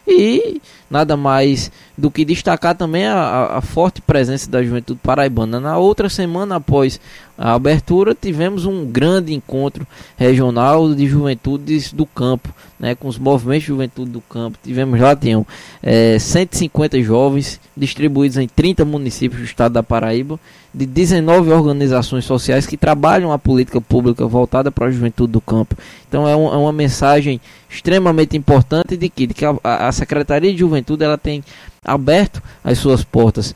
[0.06, 0.60] E
[0.90, 5.61] nada mais do que destacar também a, a, forte presença da juventude paraibana.
[5.61, 7.00] Na outra semana após
[7.38, 13.62] a abertura, tivemos um grande encontro regional de juventudes do campo, né, com os movimentos
[13.62, 14.59] de juventude do campo.
[14.62, 15.46] Tivemos lá, tinham
[15.83, 20.38] é, 150 jovens distribuídos em 30 municípios do estado da Paraíba,
[20.72, 25.76] de 19 organizações sociais que trabalham a política pública voltada para a juventude do campo.
[26.09, 30.53] Então é, um, é uma mensagem extremamente importante de que, de que a, a Secretaria
[30.53, 31.44] de Juventude ela tem
[31.84, 33.54] aberto as suas portas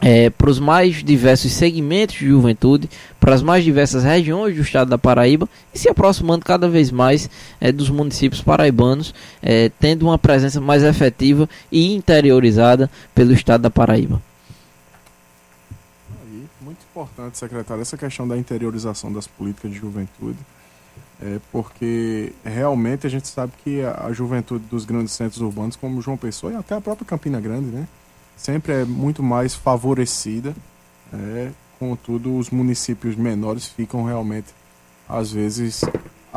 [0.00, 2.88] é, para os mais diversos segmentos de juventude,
[3.18, 7.28] para as mais diversas regiões do estado da Paraíba e se aproximando cada vez mais
[7.60, 13.70] é, dos municípios paraibanos, é, tendo uma presença mais efetiva e interiorizada pelo estado da
[13.70, 14.22] Paraíba.
[16.22, 20.38] Aí, muito importante, secretário, essa questão da interiorização das políticas de juventude,
[21.22, 26.00] é, porque realmente a gente sabe que a, a juventude dos grandes centros urbanos, como
[26.00, 27.86] João Pessoa e até a própria Campina Grande, né?
[28.36, 30.54] sempre é muito mais favorecida.
[31.12, 34.48] É, contudo, os municípios menores ficam realmente,
[35.08, 35.84] às vezes,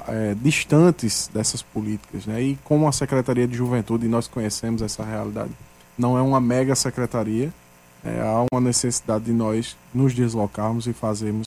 [0.08, 2.26] é, distantes dessas políticas.
[2.26, 2.42] Né?
[2.42, 5.52] E como a Secretaria de Juventude, e nós conhecemos essa realidade,
[5.98, 7.54] não é uma mega secretaria,
[8.04, 11.46] é, há uma necessidade de nós nos deslocarmos e fazermos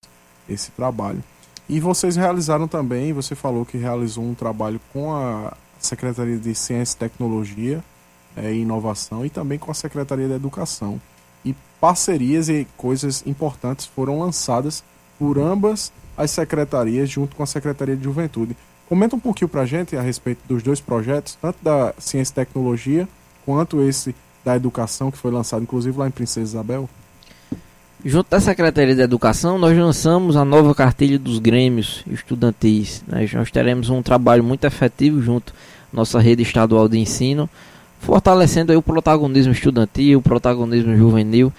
[0.48, 1.22] esse trabalho.
[1.68, 6.94] E vocês realizaram também, você falou que realizou um trabalho com a Secretaria de Ciência
[6.94, 7.82] e Tecnologia,
[8.36, 11.00] é, e Inovação e também com a Secretaria da Educação.
[11.44, 14.84] E parcerias e coisas importantes foram lançadas
[15.18, 18.56] por ambas as secretarias junto com a Secretaria de Juventude.
[18.88, 22.34] Comenta um pouquinho para a gente a respeito dos dois projetos, tanto da Ciência e
[22.34, 23.08] Tecnologia
[23.44, 26.88] quanto esse da Educação, que foi lançado inclusive lá em Princesa Isabel.
[28.08, 33.02] Junto da Secretaria de Educação, nós lançamos a nova cartilha dos grêmios estudantis.
[33.04, 33.28] Né?
[33.34, 35.52] Nós teremos um trabalho muito efetivo junto
[35.92, 37.50] à nossa rede estadual de ensino,
[37.98, 41.52] fortalecendo o protagonismo estudantil, o protagonismo juvenil.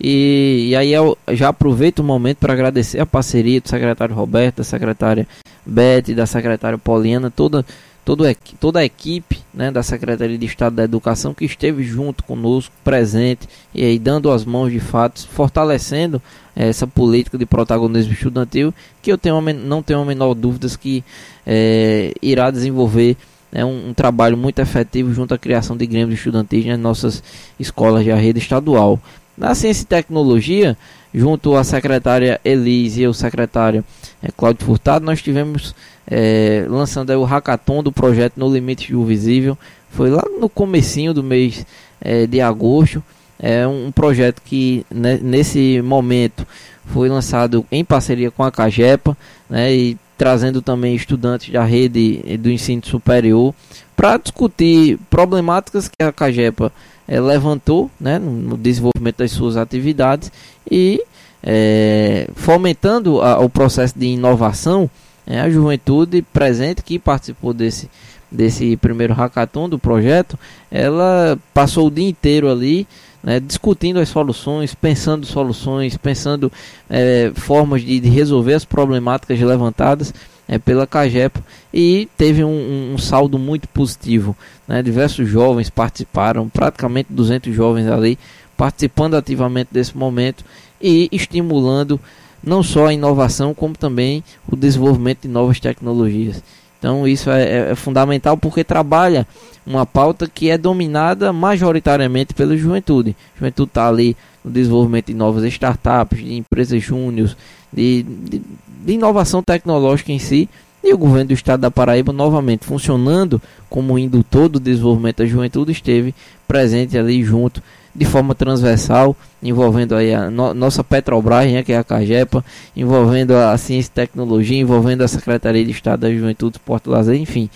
[0.00, 4.56] E, e aí eu já aproveito o momento para agradecer a parceria do secretário Roberto,
[4.56, 5.28] da secretária
[5.64, 7.64] Beth, da secretária Poliana, toda,
[8.04, 12.74] toda, toda a equipe né, da Secretaria de Estado da Educação que esteve junto conosco,
[12.82, 16.20] presente, e aí dando as mãos de fato, fortalecendo
[16.56, 21.04] eh, essa política de protagonismo estudantil, que eu tenho não tenho a menor dúvida que
[21.46, 23.16] é, irá desenvolver
[23.52, 27.22] é um, um, trabalho muito efetivo junto à criação de grêmios estudantis nas nossas
[27.58, 28.98] escolas de rede estadual.
[29.38, 30.76] Na ciência e tecnologia,
[31.14, 33.84] junto à secretária Elise e o secretário
[34.20, 35.72] é, Cláudio Furtado, nós tivemos
[36.06, 39.56] é, lançando o hackathon do projeto No Limite do Visível.
[39.90, 41.66] Foi lá no comecinho do mês
[42.00, 43.02] é, de agosto.
[43.38, 46.46] É um projeto que né, nesse momento
[46.86, 49.16] foi lançado em parceria com a Cagepa,
[49.48, 53.54] né, e trazendo também estudantes da rede do ensino superior
[53.96, 56.72] para discutir problemáticas que a Cagepa
[57.06, 60.30] é, levantou né, no, desenvolvimento das suas atividades
[60.70, 61.02] e
[61.42, 64.88] é, fomentando a, o processo de inovação,
[65.26, 67.90] é, a juventude presente que participou desse,
[68.30, 70.38] desse primeiro hackathon do projeto,
[70.70, 72.86] ela passou o dia inteiro ali
[73.24, 76.52] né, discutindo as soluções, pensando soluções, pensando
[76.90, 80.12] é, formas de, de, resolver as problemáticas levantadas
[80.46, 81.40] é, pela CAGEP
[81.72, 84.36] e teve um, um saldo muito positivo.
[84.68, 88.18] Né, diversos jovens participaram, praticamente 200 jovens ali,
[88.58, 90.44] participando ativamente desse momento
[90.80, 91.98] e estimulando
[92.46, 96.42] não só a inovação, como também o desenvolvimento de novas tecnologias.
[96.78, 99.26] Então isso é, é, é fundamental porque trabalha
[99.66, 103.16] uma pauta que é dominada majoritariamente pela juventude.
[103.34, 104.14] A juventude está ali
[104.44, 107.34] no desenvolvimento de novas startups, de empresas júniores,
[107.72, 108.42] de, de,
[108.84, 110.48] de, inovação tecnológica em si.
[110.82, 113.40] E o governo do estado da Paraíba, novamente funcionando
[113.70, 116.14] como indutor do desenvolvimento da juventude, esteve
[116.46, 117.62] presente ali junto
[117.94, 123.36] de forma transversal, envolvendo aí a no, nossa Petrobras, né, que é a Cagepa, envolvendo
[123.36, 127.48] a Ciência e Tecnologia, envolvendo a Secretaria de Estado da Juventude, Porto Lazer, enfim.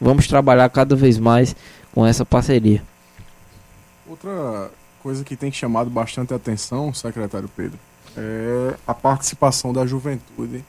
[0.00, 1.54] Vamos trabalhar cada vez mais
[1.92, 2.82] com essa parceria.
[4.06, 4.70] Outra
[5.02, 7.78] coisa que tem chamado bastante atenção, secretário Pedro,
[8.16, 10.64] é a participação da juventude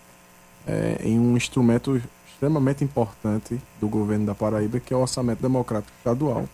[0.67, 5.93] é, em um instrumento extremamente importante do governo da Paraíba, que é o Orçamento Democrático
[5.97, 6.47] Estadual.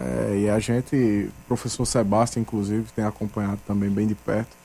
[0.00, 4.56] É, e a gente, o professor Sebastião, inclusive, tem acompanhado também bem de perto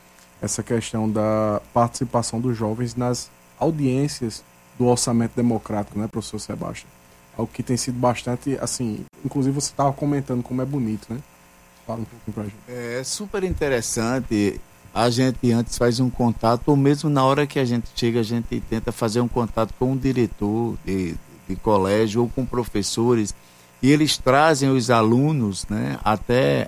[0.42, 3.30] essa questão da participação dos jovens nas
[3.60, 4.44] audiências
[4.78, 6.90] do orçamento democrático, né, professor Sebastião?
[7.38, 11.20] Algo que tem sido bastante, assim, inclusive você estava comentando como é bonito, né?
[11.86, 12.56] Fala um pouquinho pra gente.
[12.68, 14.60] É super interessante.
[14.94, 18.24] A gente antes faz um contato, ou mesmo na hora que a gente chega, a
[18.24, 21.16] gente tenta fazer um contato com um diretor de,
[21.48, 23.36] de colégio ou com professores
[23.86, 26.68] e eles trazem os alunos né, até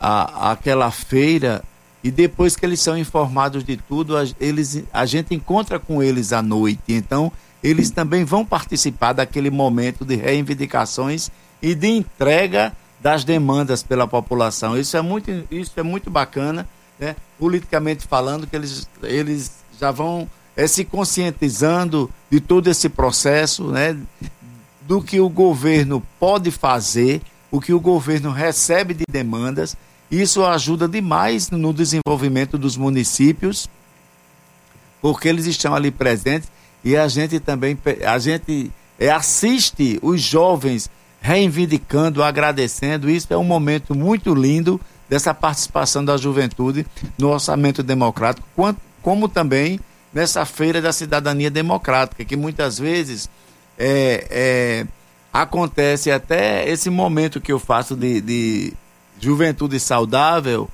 [0.00, 1.62] a, aquela feira
[2.02, 6.32] e depois que eles são informados de tudo, a, eles, a gente encontra com eles
[6.32, 6.82] à noite.
[6.88, 7.30] Então,
[7.62, 11.30] eles também vão participar daquele momento de reivindicações
[11.62, 14.76] e de entrega das demandas pela população.
[14.76, 16.68] Isso é muito, isso é muito bacana,
[16.98, 17.14] né?
[17.38, 23.96] politicamente falando, que eles, eles já vão é, se conscientizando de todo esse processo, né?
[24.86, 27.20] Do que o governo pode fazer,
[27.50, 29.76] o que o governo recebe de demandas.
[30.10, 33.68] Isso ajuda demais no desenvolvimento dos municípios,
[35.00, 36.50] porque eles estão ali presentes
[36.84, 37.76] e a gente também
[38.06, 40.88] a gente é, assiste os jovens
[41.20, 43.10] reivindicando, agradecendo.
[43.10, 46.86] Isso é um momento muito lindo dessa participação da juventude
[47.18, 48.46] no orçamento democrático,
[49.02, 49.80] como também
[50.12, 53.28] nessa feira da cidadania democrática, que muitas vezes
[53.78, 54.86] é, é,
[55.32, 58.72] acontece até esse momento que eu faço de, de
[59.20, 60.68] juventude saudável,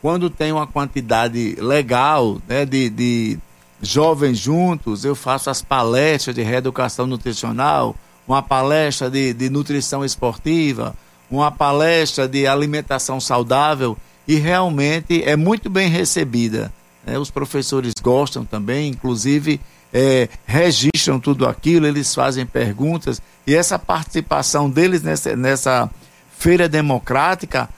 [0.00, 3.38] quando tem uma quantidade legal né, de, de
[3.80, 7.94] jovens juntos, eu faço as palestras de reeducação nutricional,
[8.26, 10.94] uma palestra de, de nutrição esportiva,
[11.30, 13.96] uma palestra de alimentação saudável
[14.26, 16.72] e realmente é muito bem recebida.
[17.04, 17.18] Né?
[17.18, 19.60] Os professores gostam também, inclusive
[19.92, 25.90] é, registram tudo aquilo, eles fazem perguntas e essa participação deles nessa, nessa
[26.38, 27.68] feira democrática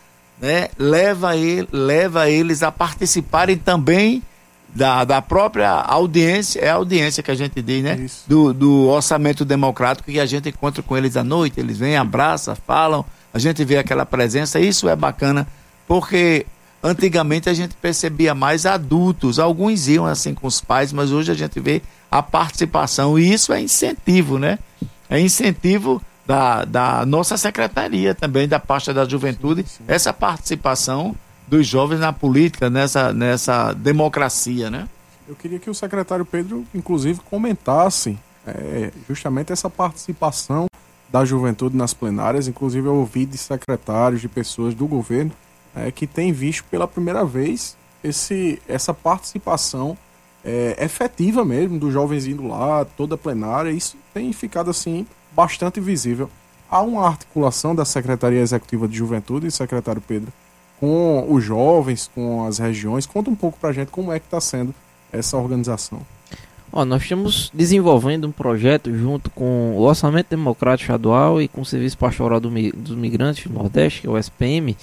[0.40, 4.22] né, leva, ele, leva eles a participarem também
[4.74, 8.06] da, da própria audiência, é a audiência que a gente diz, né?
[8.26, 12.56] Do, do orçamento democrático que a gente encontra com eles à noite, eles vêm, abraçam,
[12.66, 15.46] falam, a gente vê aquela presença, isso é bacana,
[15.86, 16.44] porque
[16.84, 21.34] antigamente a gente percebia mais adultos, alguns iam assim com os pais, mas hoje a
[21.34, 21.80] gente vê
[22.10, 23.18] a participação.
[23.18, 24.58] E isso é incentivo, né?
[25.08, 29.84] É incentivo da, da nossa secretaria também, da pasta da juventude, sim, sim.
[29.88, 31.16] essa participação
[31.48, 34.88] dos jovens na política, nessa, nessa democracia, né?
[35.26, 40.66] Eu queria que o secretário Pedro, inclusive, comentasse é, justamente essa participação
[41.10, 42.46] da juventude nas plenárias.
[42.46, 45.32] Inclusive, eu ouvi de secretários, de pessoas do governo,
[45.74, 49.96] é, que têm visto pela primeira vez esse, essa participação
[50.44, 56.30] é, efetiva mesmo, dos jovens indo lá, toda plenária, isso tem ficado assim bastante visível.
[56.70, 60.32] Há uma articulação da Secretaria Executiva de Juventude, secretário Pedro,
[60.78, 63.06] com os jovens, com as regiões.
[63.06, 64.74] Conta um pouco pra gente como é que está sendo
[65.12, 66.00] essa organização.
[66.72, 71.64] Ó, nós estamos desenvolvendo um projeto junto com o Orçamento Democrático Estadual e com o
[71.64, 74.76] Serviço Pastoral do, dos Migrantes do Nordeste, que é o SPM,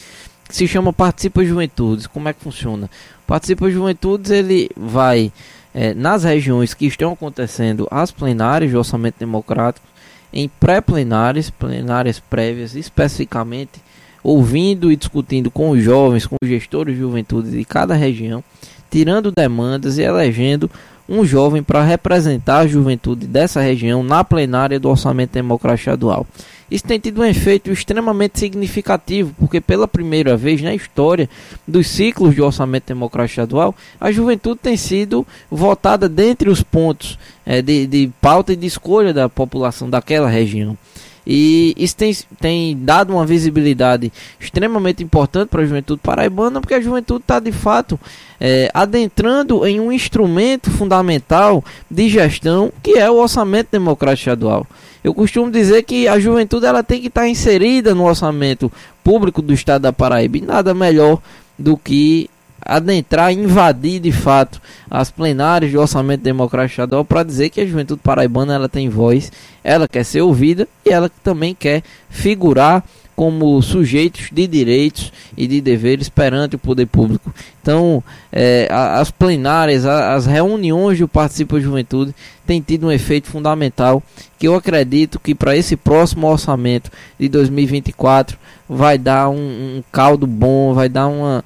[0.52, 2.06] que se chama Participa Juventudes.
[2.06, 2.90] Como é que funciona?
[3.26, 5.32] Participa Juventudes ele vai
[5.74, 9.88] é, nas regiões que estão acontecendo as plenárias de orçamento democrático,
[10.34, 13.82] em pré-plenárias, plenárias prévias especificamente,
[14.22, 18.44] ouvindo e discutindo com os jovens, com os gestores de juventude de cada região,
[18.90, 20.70] tirando demandas e elegendo
[21.08, 26.28] um jovem para representar a juventude dessa região na plenária do Orçamento Democrático Estadual.
[26.72, 31.30] Isso tem tido um efeito extremamente significativo, porque pela primeira vez na história
[31.68, 37.62] dos ciclos de orçamento democrático estadual, a juventude tem sido votada dentre os pontos é,
[37.62, 40.78] de, de pauta e de escolha da população daquela região.
[41.26, 46.82] E isso tem, tem dado uma visibilidade extremamente importante para a juventude paraibana, porque a
[46.82, 48.00] juventude está de fato
[48.40, 54.66] é, adentrando em um instrumento fundamental de gestão que é o orçamento democrático estadual.
[55.04, 58.72] Eu costumo dizer que a juventude ela tem que estar tá inserida no orçamento
[59.04, 61.20] público do estado da Paraíba e nada melhor
[61.58, 62.30] do que
[62.66, 68.02] adentrar, invadir de fato as plenárias de orçamento democrático estadual para dizer que a juventude
[68.04, 69.32] paraibana ela tem voz,
[69.64, 72.84] ela quer ser ouvida e ela também quer figurar
[73.16, 77.32] como sujeitos de direitos e de deveres perante o poder público.
[77.62, 82.16] Então, é, as plenárias, as reuniões do Participa Juventude
[82.48, 84.02] têm tido um efeito fundamental
[84.40, 86.90] que eu acredito que para esse próximo orçamento
[87.20, 91.46] de 2024 vai dar um, um caldo bom, vai dar uma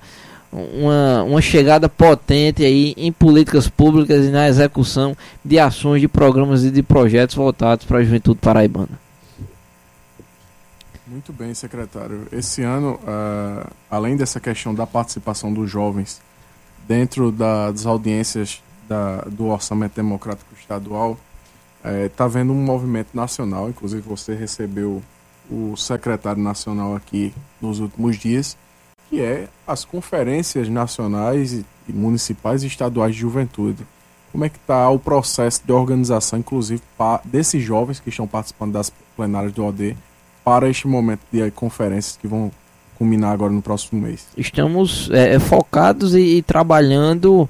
[0.55, 6.63] uma, uma chegada potente aí em políticas públicas e na execução de ações, de programas
[6.63, 9.05] e de projetos voltados para a juventude paraibana.
[11.05, 12.27] Muito bem, secretário.
[12.31, 16.21] Esse ano, uh, além dessa questão da participação dos jovens
[16.87, 21.17] dentro da, das audiências da, do Orçamento Democrático Estadual,
[21.83, 23.69] está eh, uh, havendo um movimento nacional.
[23.69, 25.03] Inclusive, você recebeu
[25.49, 28.57] o secretário nacional aqui nos últimos dias
[29.09, 33.85] que é as conferências nacionais e municipais e estaduais de juventude.
[34.31, 36.81] Como é que está o processo de organização, inclusive,
[37.23, 39.95] desses jovens que estão participando das plenárias do OD
[40.43, 42.51] para este momento de conferências que vão
[42.97, 44.27] culminar agora no próximo mês?
[44.35, 47.49] Estamos é, é focados e, e trabalhando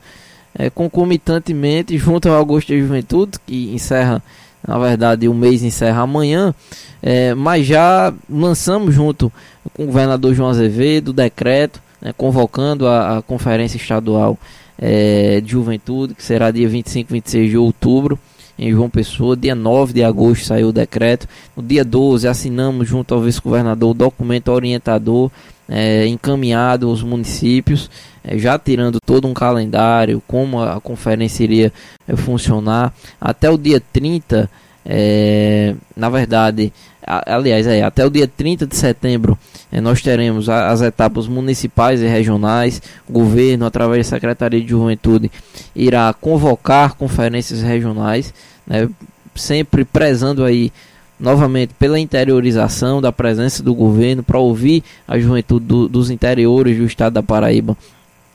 [0.53, 4.23] é, concomitantemente junto ao Agosto da Juventude, que encerra,
[4.65, 6.53] na verdade, o mês encerra amanhã,
[7.01, 9.31] é, mas já lançamos junto
[9.76, 14.38] com o governador João Azevedo, decreto né, convocando a, a, Conferência Estadual
[14.78, 18.19] é, de Juventude, que será dia 25 e 26 de outubro,
[18.57, 19.36] em João Pessoa.
[19.36, 21.28] Dia 9 de agosto saiu o decreto.
[21.57, 25.32] No dia 12 assinamos junto ao vice-governador o documento orientador
[25.67, 27.89] é, encaminhado aos municípios,
[28.23, 31.73] é, já tirando todo um calendário, como a, conferência iria
[32.07, 32.93] é, funcionar.
[33.19, 34.49] Até o dia 30,
[34.86, 36.71] é, na verdade,
[37.05, 39.37] aliás, é, até o dia 30 de setembro
[39.71, 42.81] eh, nós teremos as etapas municipais e regionais.
[43.07, 45.31] O governo, através da Secretaria de Juventude,
[45.75, 48.33] irá convocar conferências regionais,
[48.65, 48.89] né,
[49.35, 50.71] sempre prezando aí
[51.19, 56.85] novamente pela interiorização da presença do governo para ouvir a juventude do, dos interiores do
[56.85, 57.77] estado da Paraíba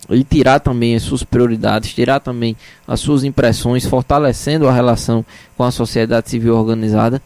[0.09, 2.57] e tirar também as suas prioridades, tirar também
[2.89, 5.25] as suas impressões, fortalecendo a relação
[5.57, 7.21] com a sociedade civil organizada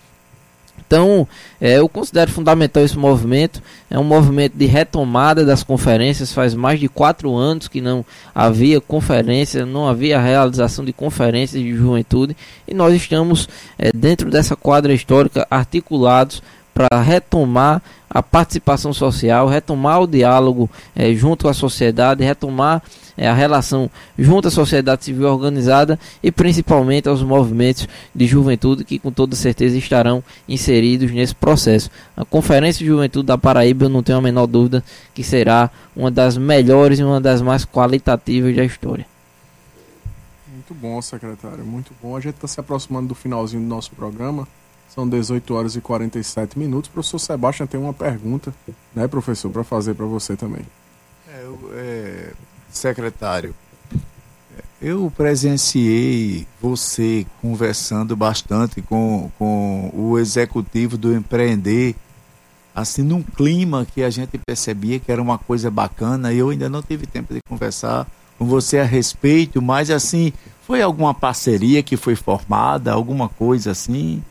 [0.86, 1.26] então,
[1.60, 3.62] é, eu considero fundamental esse movimento.
[3.90, 6.32] É um movimento de retomada das conferências.
[6.32, 8.04] Faz mais de quatro anos que não
[8.34, 12.36] havia conferência, não havia realização de conferências de juventude.
[12.68, 16.42] E nós estamos, é, dentro dessa quadra histórica, articulados
[16.74, 22.82] para retomar a participação social, retomar o diálogo é, junto à sociedade, retomar
[23.16, 28.98] é, a relação junto à sociedade civil organizada e principalmente aos movimentos de juventude que
[28.98, 31.90] com toda certeza estarão inseridos nesse processo.
[32.16, 34.82] A Conferência de Juventude da Paraíba, eu não tenho a menor dúvida
[35.14, 39.06] que será uma das melhores e uma das mais qualitativas da história.
[40.52, 42.16] Muito bom, secretário, muito bom.
[42.16, 44.48] A gente está se aproximando do finalzinho do nosso programa.
[44.94, 46.88] São 18 horas e 47 minutos.
[46.88, 48.54] Professor Sebastião tem uma pergunta,
[48.94, 50.62] né, professor, para fazer para você também.
[51.28, 52.32] É, é,
[52.70, 53.52] secretário,
[54.80, 61.96] eu presenciei você conversando bastante com, com o executivo do Empreender,
[62.72, 66.82] assim, num clima que a gente percebia que era uma coisa bacana, eu ainda não
[66.82, 68.06] tive tempo de conversar
[68.38, 70.32] com você a respeito, mas assim,
[70.66, 74.22] foi alguma parceria que foi formada, alguma coisa assim?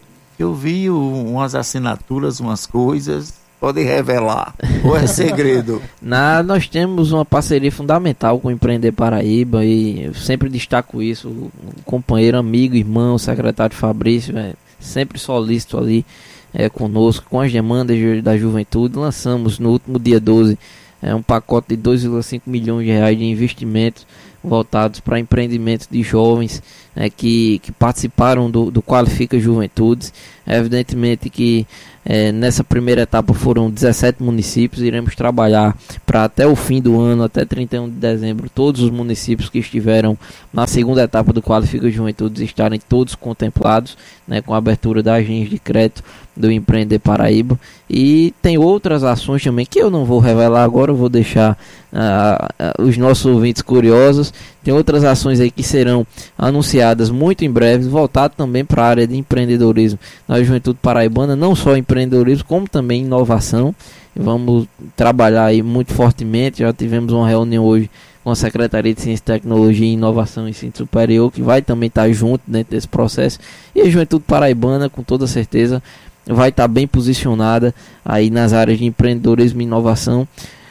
[0.44, 3.34] Eu vi umas assinaturas, umas coisas.
[3.62, 4.54] Podem revelar.
[4.84, 5.82] Ou é segredo?
[6.02, 11.30] Na, nós temos uma parceria fundamental com o Empreender Paraíba e eu sempre destaco isso.
[11.30, 11.52] O
[11.86, 16.06] companheiro, amigo, irmão, secretário Fabrício, é sempre solícito ali
[16.54, 18.98] é, conosco, com as demandas da juventude.
[18.98, 20.58] Lançamos no último dia 12
[21.04, 24.08] é um pacote de 2,5 milhões de reais de investimentos
[24.42, 26.64] voltados para empreendimentos de jovens
[26.96, 30.14] né, que, que participaram do, do Qualifica Juventudes.
[30.46, 31.66] É evidentemente que
[32.06, 34.84] é, nessa primeira etapa foram 17 municípios.
[34.84, 35.76] Iremos trabalhar
[36.06, 40.18] para até o fim do ano, até 31 de dezembro, todos os municípios que estiveram
[40.52, 45.50] na segunda etapa do Qualifica Juventudes estarem todos contemplados, né, com a abertura das linhas
[45.50, 46.04] de crédito
[46.36, 47.58] do Empreender Paraíba.
[47.90, 51.58] E tem outras ações também que eu não vou revelar agora, eu vou deixar
[51.94, 54.34] uh, uh, os nossos ouvintes curiosos.
[54.64, 56.08] Tem outras ações aí que serão
[56.38, 61.54] anunciadas muito em breve, voltado também para a área de empreendedorismo na Juventude Paraibana, não
[61.56, 63.76] só empreendedorismo, como também inovação.
[64.16, 66.60] Vamos trabalhar aí muito fortemente.
[66.60, 67.90] Já tivemos uma reunião hoje
[68.24, 72.42] com a Secretaria de Ciência, Tecnologia Inovação e Ensino Superior, que vai também estar junto
[72.48, 73.40] dentro desse processo.
[73.76, 75.84] E a Juventude Paraibana, com toda certeza,
[76.26, 80.26] vai estar bem posicionada aí nas áreas de empreendedorismo e inovação,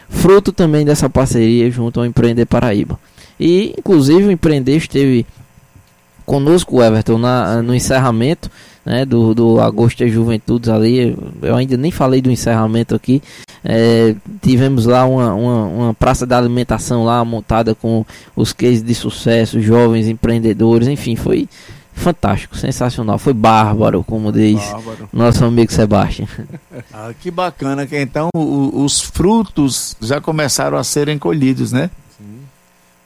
[0.08, 2.98] fruto também dessa parceria junto ao Empreender Paraíba.
[3.42, 5.26] E, inclusive, o Empreender esteve
[6.24, 8.48] conosco, Everton, na, no encerramento
[8.86, 11.16] né, do, do Agosto das Juventudes ali.
[11.42, 13.20] Eu ainda nem falei do encerramento aqui.
[13.64, 18.94] É, tivemos lá uma, uma, uma, praça de alimentação lá montada com os cases de
[18.94, 21.48] sucesso, jovens empreendedores, enfim, foi
[21.92, 25.08] fantástico, sensacional, foi bárbaro, como diz bárbaro.
[25.12, 26.26] nosso amigo Sebastião.
[26.92, 31.90] Ah, que bacana que então o, os frutos já começaram a serem colhidos, né?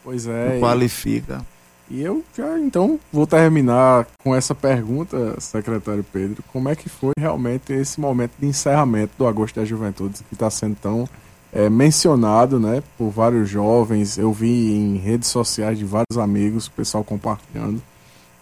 [0.06, 0.60] Pois é.
[0.60, 1.44] Qualifica.
[1.90, 6.44] E eu já então vou terminar com essa pergunta, secretário Pedro.
[6.52, 10.48] Como é que foi realmente esse momento de encerramento do Agosto da Juventude, que está
[10.48, 11.08] sendo tão
[11.52, 14.16] é, mencionado né, por vários jovens?
[14.16, 17.82] Eu vi em redes sociais de vários amigos, o pessoal compartilhando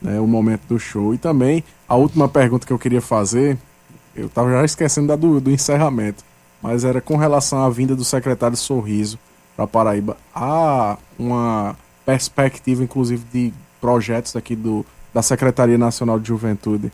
[0.02, 1.14] né, o momento do show.
[1.14, 3.56] E também a última pergunta que eu queria fazer,
[4.14, 6.22] eu estava já esquecendo da do, do encerramento,
[6.60, 9.18] mas era com relação à vinda do secretário Sorriso
[9.56, 10.16] para Paraíba.
[10.34, 16.90] Há uma perspectiva, inclusive, de projetos aqui do, da Secretaria Nacional de Juventude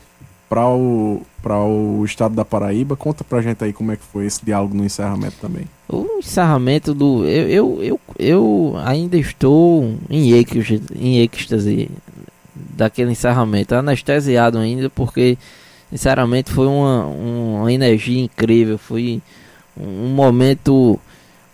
[0.50, 2.96] para o, o estado da Paraíba.
[2.96, 5.66] Conta pra gente aí como é que foi esse diálogo no encerramento também.
[5.88, 7.24] O encerramento do.
[7.24, 11.88] Eu, eu, eu, eu ainda estou em êxtase, em êxtase
[12.54, 15.38] daquele encerramento, anestesiado ainda, porque
[15.88, 18.76] sinceramente foi uma, uma energia incrível.
[18.76, 19.22] Foi
[19.76, 20.98] um momento.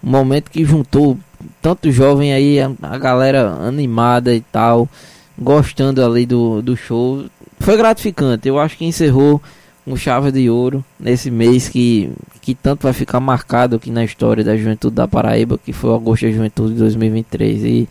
[0.07, 1.19] Um momento que juntou
[1.61, 4.89] tanto jovem aí, a, a, galera animada e tal,
[5.37, 7.25] gostando ali do, do show.
[7.59, 8.47] Foi gratificante.
[8.47, 9.43] Eu acho que encerrou
[9.85, 14.45] um chave de ouro nesse mês que, que tanto vai ficar marcado aqui na história
[14.45, 17.65] da Juventude da Paraíba, que foi o Agosto da Juventude de 2023.
[17.65, 17.89] E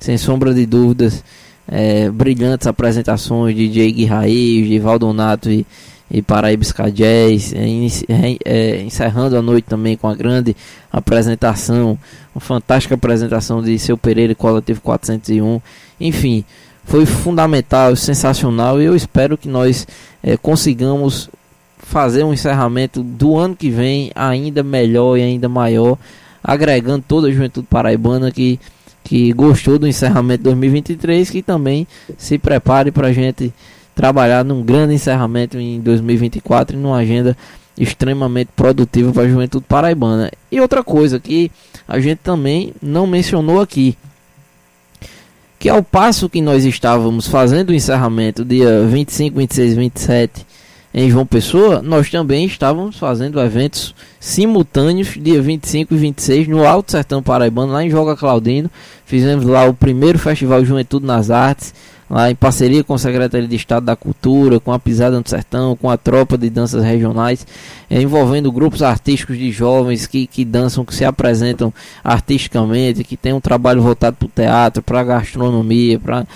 [0.00, 1.22] sem sombra de dúvidas,
[1.68, 5.64] é, brilhantes apresentações de Jay Raiz, de Valdonato e
[6.12, 10.54] e Paraíba Jazz, é, é, encerrando a noite também com a grande
[10.92, 11.98] apresentação,
[12.34, 15.58] uma fantástica apresentação de Seu Pereira e Coletivo 401.
[15.98, 16.44] Enfim,
[16.84, 19.86] foi fundamental, sensacional e eu espero que nós
[20.22, 21.30] é, consigamos
[21.78, 25.96] fazer um encerramento do ano que vem ainda melhor e ainda maior,
[26.44, 28.60] agregando toda a juventude paraibana que,
[29.02, 31.86] que gostou do encerramento de 2023, que também
[32.18, 33.50] se prepare para a gente
[33.94, 37.36] trabalhar num grande encerramento em 2024 e numa agenda
[37.78, 40.30] extremamente produtiva para a juventude paraibana.
[40.50, 41.50] E outra coisa que
[41.86, 43.96] a gente também não mencionou aqui,
[45.58, 50.46] que ao passo que nós estávamos fazendo o encerramento dia 25, 26, 27
[50.94, 56.90] em João Pessoa, nós também estávamos fazendo eventos simultâneos dia 25 e 26 no Alto
[56.92, 58.70] Sertão Paraibano, lá em Joga Claudino.
[59.06, 61.72] Fizemos lá o primeiro Festival Juventude nas Artes,
[62.12, 65.74] lá em parceria com a Secretaria de Estado da Cultura, com a Pisada no Sertão,
[65.74, 67.46] com a tropa de danças regionais,
[67.88, 71.72] é, envolvendo grupos artísticos de jovens que, que dançam, que se apresentam
[72.04, 76.26] artisticamente, que tem um trabalho voltado para o teatro, para a gastronomia, para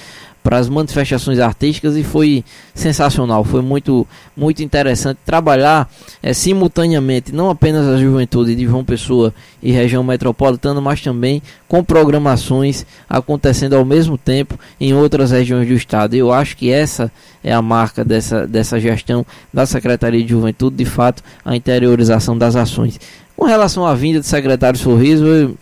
[0.47, 5.91] para as manifestações artísticas e foi sensacional, foi muito muito interessante trabalhar
[6.23, 11.83] é, simultaneamente não apenas a juventude de João Pessoa e região metropolitana, mas também com
[11.83, 16.15] programações acontecendo ao mesmo tempo em outras regiões do estado.
[16.15, 17.11] Eu acho que essa
[17.43, 22.55] é a marca dessa, dessa gestão da Secretaria de Juventude, de fato, a interiorização das
[22.55, 23.01] ações.
[23.37, 25.57] Com relação à vinda do secretário Sorriso, eu,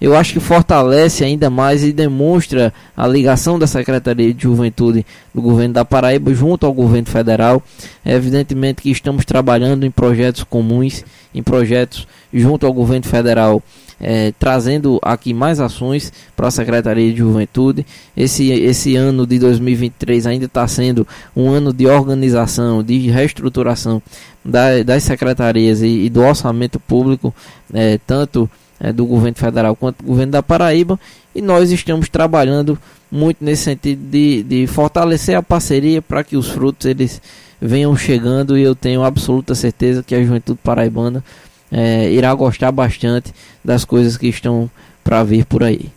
[0.00, 5.42] eu acho que fortalece ainda mais e demonstra a ligação da Secretaria de Juventude do
[5.42, 7.62] governo da Paraíba junto ao governo federal.
[8.04, 13.62] É evidentemente que estamos trabalhando em projetos comuns, em projetos junto ao governo federal.
[14.00, 17.84] É, trazendo aqui mais ações para a Secretaria de Juventude.
[18.16, 24.00] Esse, esse ano de 2023 ainda está sendo um ano de organização, de reestruturação
[24.44, 27.34] da, das secretarias e, e do orçamento público,
[27.74, 28.48] é, tanto
[28.80, 30.98] é, do governo federal quanto do governo da Paraíba,
[31.34, 32.78] e nós estamos trabalhando
[33.10, 37.20] muito nesse sentido de, de fortalecer a parceria para que os frutos eles
[37.60, 41.24] venham chegando e eu tenho absoluta certeza que a juventude paraibana
[41.70, 44.70] é, irá gostar bastante das coisas que estão
[45.02, 45.90] para vir por aí.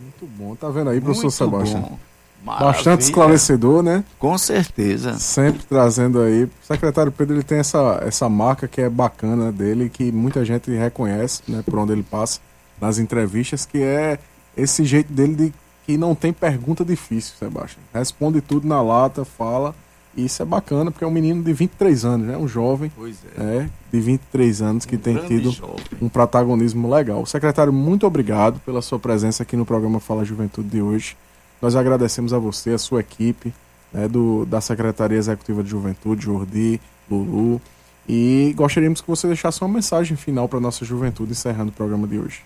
[0.00, 1.82] Muito bom, tá vendo aí, professor Muito Sebastião?
[1.82, 2.11] Bom.
[2.44, 4.04] Bastante esclarecedor, né?
[4.18, 5.18] Com certeza.
[5.18, 6.44] Sempre trazendo aí.
[6.44, 10.70] O secretário Pedro ele tem essa, essa marca que é bacana dele, que muita gente
[10.70, 12.40] reconhece, né, por onde ele passa,
[12.80, 14.18] nas entrevistas, que é
[14.56, 15.54] esse jeito dele de
[15.86, 17.82] que não tem pergunta difícil, Sebastião.
[17.92, 19.74] Responde tudo na lata, fala.
[20.14, 22.36] E isso é bacana, porque é um menino de 23 anos, né?
[22.36, 22.92] Um jovem
[23.38, 23.42] é.
[23.42, 25.76] é de 23 anos que um tem tido jovem.
[26.02, 27.24] um protagonismo legal.
[27.24, 31.16] Secretário, muito obrigado pela sua presença aqui no programa Fala Juventude de hoje.
[31.62, 33.54] Nós agradecemos a você, a sua equipe,
[33.92, 37.62] né, do, da Secretaria Executiva de Juventude, Jordi, Lulu.
[38.08, 42.08] E gostaríamos que você deixasse uma mensagem final para a nossa juventude, encerrando o programa
[42.08, 42.40] de hoje.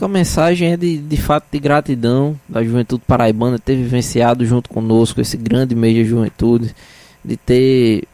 [0.00, 5.20] A mensagem é de, de fato de gratidão da juventude paraibana ter vivenciado junto conosco
[5.20, 6.74] esse grande mês de juventude,
[7.24, 8.04] de ter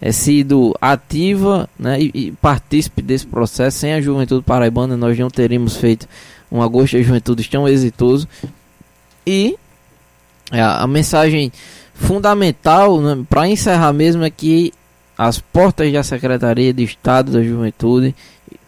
[0.00, 3.78] é, sido ativa né, e, e partícipe desse processo.
[3.78, 6.08] Sem a juventude paraibana, nós não teríamos feito
[6.50, 8.28] um agosto de juventude tão exitoso.
[9.30, 9.56] E
[10.50, 11.52] é, a mensagem
[11.94, 14.74] fundamental né, para encerrar mesmo é que
[15.16, 18.12] as portas da Secretaria de Estado da Juventude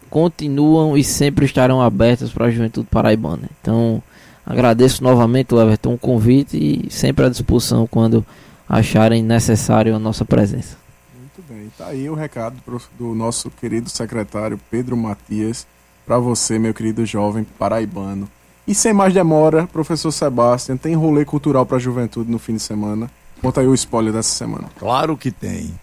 [0.09, 3.51] continuam e sempre estarão abertas para a juventude paraibana.
[3.61, 4.01] Então,
[4.47, 8.25] agradeço novamente, Everton, o convite e sempre à disposição quando
[8.69, 10.77] acharem necessário a nossa presença.
[11.19, 12.57] Muito bem, está aí o recado
[12.97, 15.67] do nosso querido secretário Pedro Matias
[16.07, 18.29] para você, meu querido jovem paraibano.
[18.67, 22.63] E sem mais demora, professor Sebastião, tem rolê cultural para a juventude no fim de
[22.63, 23.11] semana?
[23.41, 24.69] Conta aí o spoiler dessa semana.
[24.79, 25.75] Claro que tem.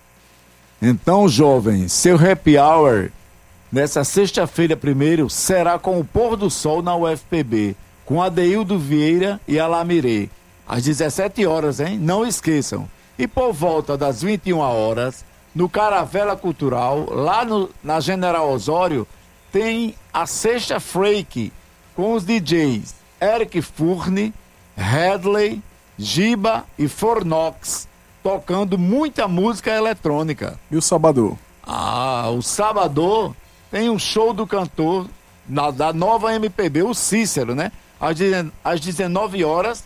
[0.82, 3.11] Então, jovem, seu happy hour
[3.69, 7.75] nessa sexta-feira primeiro será com o pôr do sol na UFPB,
[8.05, 10.30] com Adeildo Vieira e Alamirê,
[10.65, 11.97] às 17 horas, hein?
[11.99, 12.88] Não esqueçam.
[13.17, 19.05] E por volta das 21 horas, no Caravela Cultural, lá no, na General Osório,
[19.51, 21.51] tem a Sexta Freak,
[22.00, 24.34] com os DJs Eric Furne,
[24.78, 25.62] Hadley,
[25.97, 27.89] Giba e Fornox,
[28.24, 30.58] tocando muita música eletrônica.
[30.72, 31.36] E o Sabador?
[31.62, 33.36] Ah, o Sabador
[33.70, 35.10] tem um show do cantor
[35.45, 37.70] na, da nova MPB, o Cícero, né?
[38.00, 38.18] Às,
[38.64, 39.84] às 19 horas,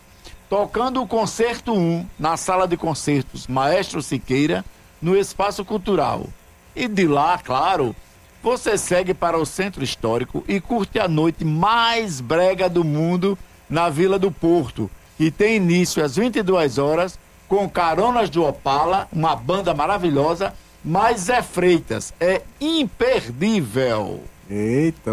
[0.47, 4.63] tocando o Concerto 1 na sala de concertos Maestro Siqueira,
[5.01, 6.27] no Espaço Cultural.
[6.75, 7.95] E de lá, claro,
[8.43, 13.37] você segue para o centro histórico e curte a noite mais brega do mundo
[13.69, 17.17] na Vila do Porto, que tem início às 22 horas
[17.47, 24.21] com Caronas do Opala, uma banda maravilhosa, mas Zé Freitas é imperdível.
[24.49, 25.11] Eita,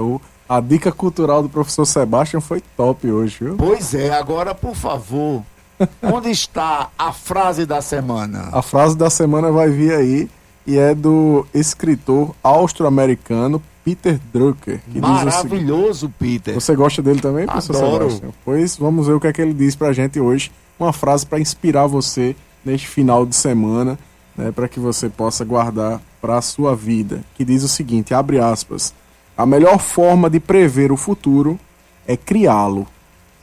[0.49, 3.57] a dica cultural do professor Sebastião foi top hoje, viu?
[3.57, 5.45] Pois é, agora por favor,
[6.03, 8.49] onde está a frase da semana?
[8.51, 10.29] A frase da semana vai vir aí
[10.67, 14.81] e é do escritor austro-americano Peter Drucker.
[14.95, 16.55] Maravilhoso, Peter.
[16.55, 18.35] Você gosta dele também, professor Adoro.
[18.45, 20.51] Pois vamos ver o que é que ele diz pra gente hoje.
[20.79, 23.99] Uma frase para inspirar você neste final de semana,
[24.37, 28.39] né, para que você possa guardar para a sua vida, que diz o seguinte, abre
[28.39, 28.95] aspas:
[29.37, 31.59] A melhor forma de prever o futuro
[32.07, 32.87] é criá-lo.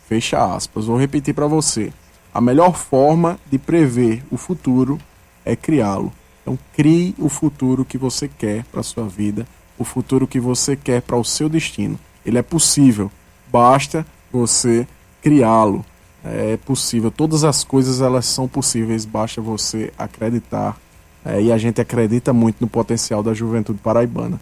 [0.07, 0.85] Fecha aspas.
[0.85, 1.91] Vou repetir para você.
[2.33, 4.97] A melhor forma de prever o futuro
[5.43, 6.13] é criá-lo.
[6.47, 9.45] Então, crie o futuro que você quer para a sua vida,
[9.77, 11.99] o futuro que você quer para o seu destino.
[12.25, 13.11] Ele é possível,
[13.51, 14.87] basta você
[15.21, 15.85] criá-lo.
[16.23, 20.77] É possível, todas as coisas elas são possíveis, basta você acreditar.
[21.25, 24.39] É, e a gente acredita muito no potencial da juventude paraibana.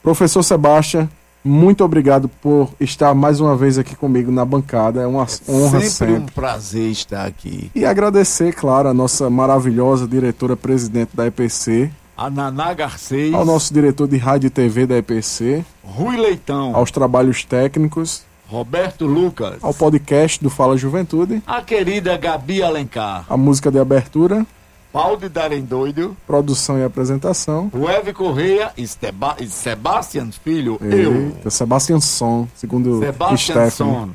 [0.00, 1.08] Professor Sebastião,
[1.44, 5.02] muito obrigado por estar mais uma vez aqui comigo na bancada.
[5.02, 5.90] É uma é honra sempre.
[5.90, 7.70] Sempre um prazer estar aqui.
[7.74, 11.90] E agradecer, claro, a nossa maravilhosa diretora presidente da EPC.
[12.16, 13.34] A Naná Garcês.
[13.34, 15.64] Ao nosso diretor de rádio e TV da EPC.
[15.82, 16.76] Rui Leitão.
[16.76, 18.22] Aos trabalhos técnicos.
[18.46, 19.56] Roberto Lucas.
[19.62, 21.42] Ao podcast do Fala Juventude.
[21.46, 23.24] A querida Gabi Alencar.
[23.28, 24.46] A música de abertura.
[24.92, 26.14] Pau de Darem Doido.
[26.26, 27.70] Produção e apresentação.
[27.74, 30.78] Web Correia e Seba Sebastian Filho.
[30.82, 31.50] Eita, eu.
[31.50, 34.10] Sebastian Son, segundo Sebastian Son.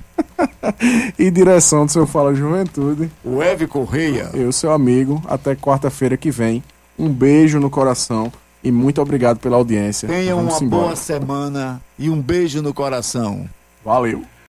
[1.18, 3.10] e direção do seu Fala Juventude.
[3.26, 4.30] Web Correia.
[4.36, 5.20] Eu, seu amigo.
[5.28, 6.64] Até quarta-feira que vem.
[6.98, 8.32] Um beijo no coração
[8.64, 10.08] e muito obrigado pela audiência.
[10.08, 10.84] Tenha Vamos uma embora.
[10.84, 13.50] boa semana e um beijo no coração.
[13.84, 14.24] Valeu.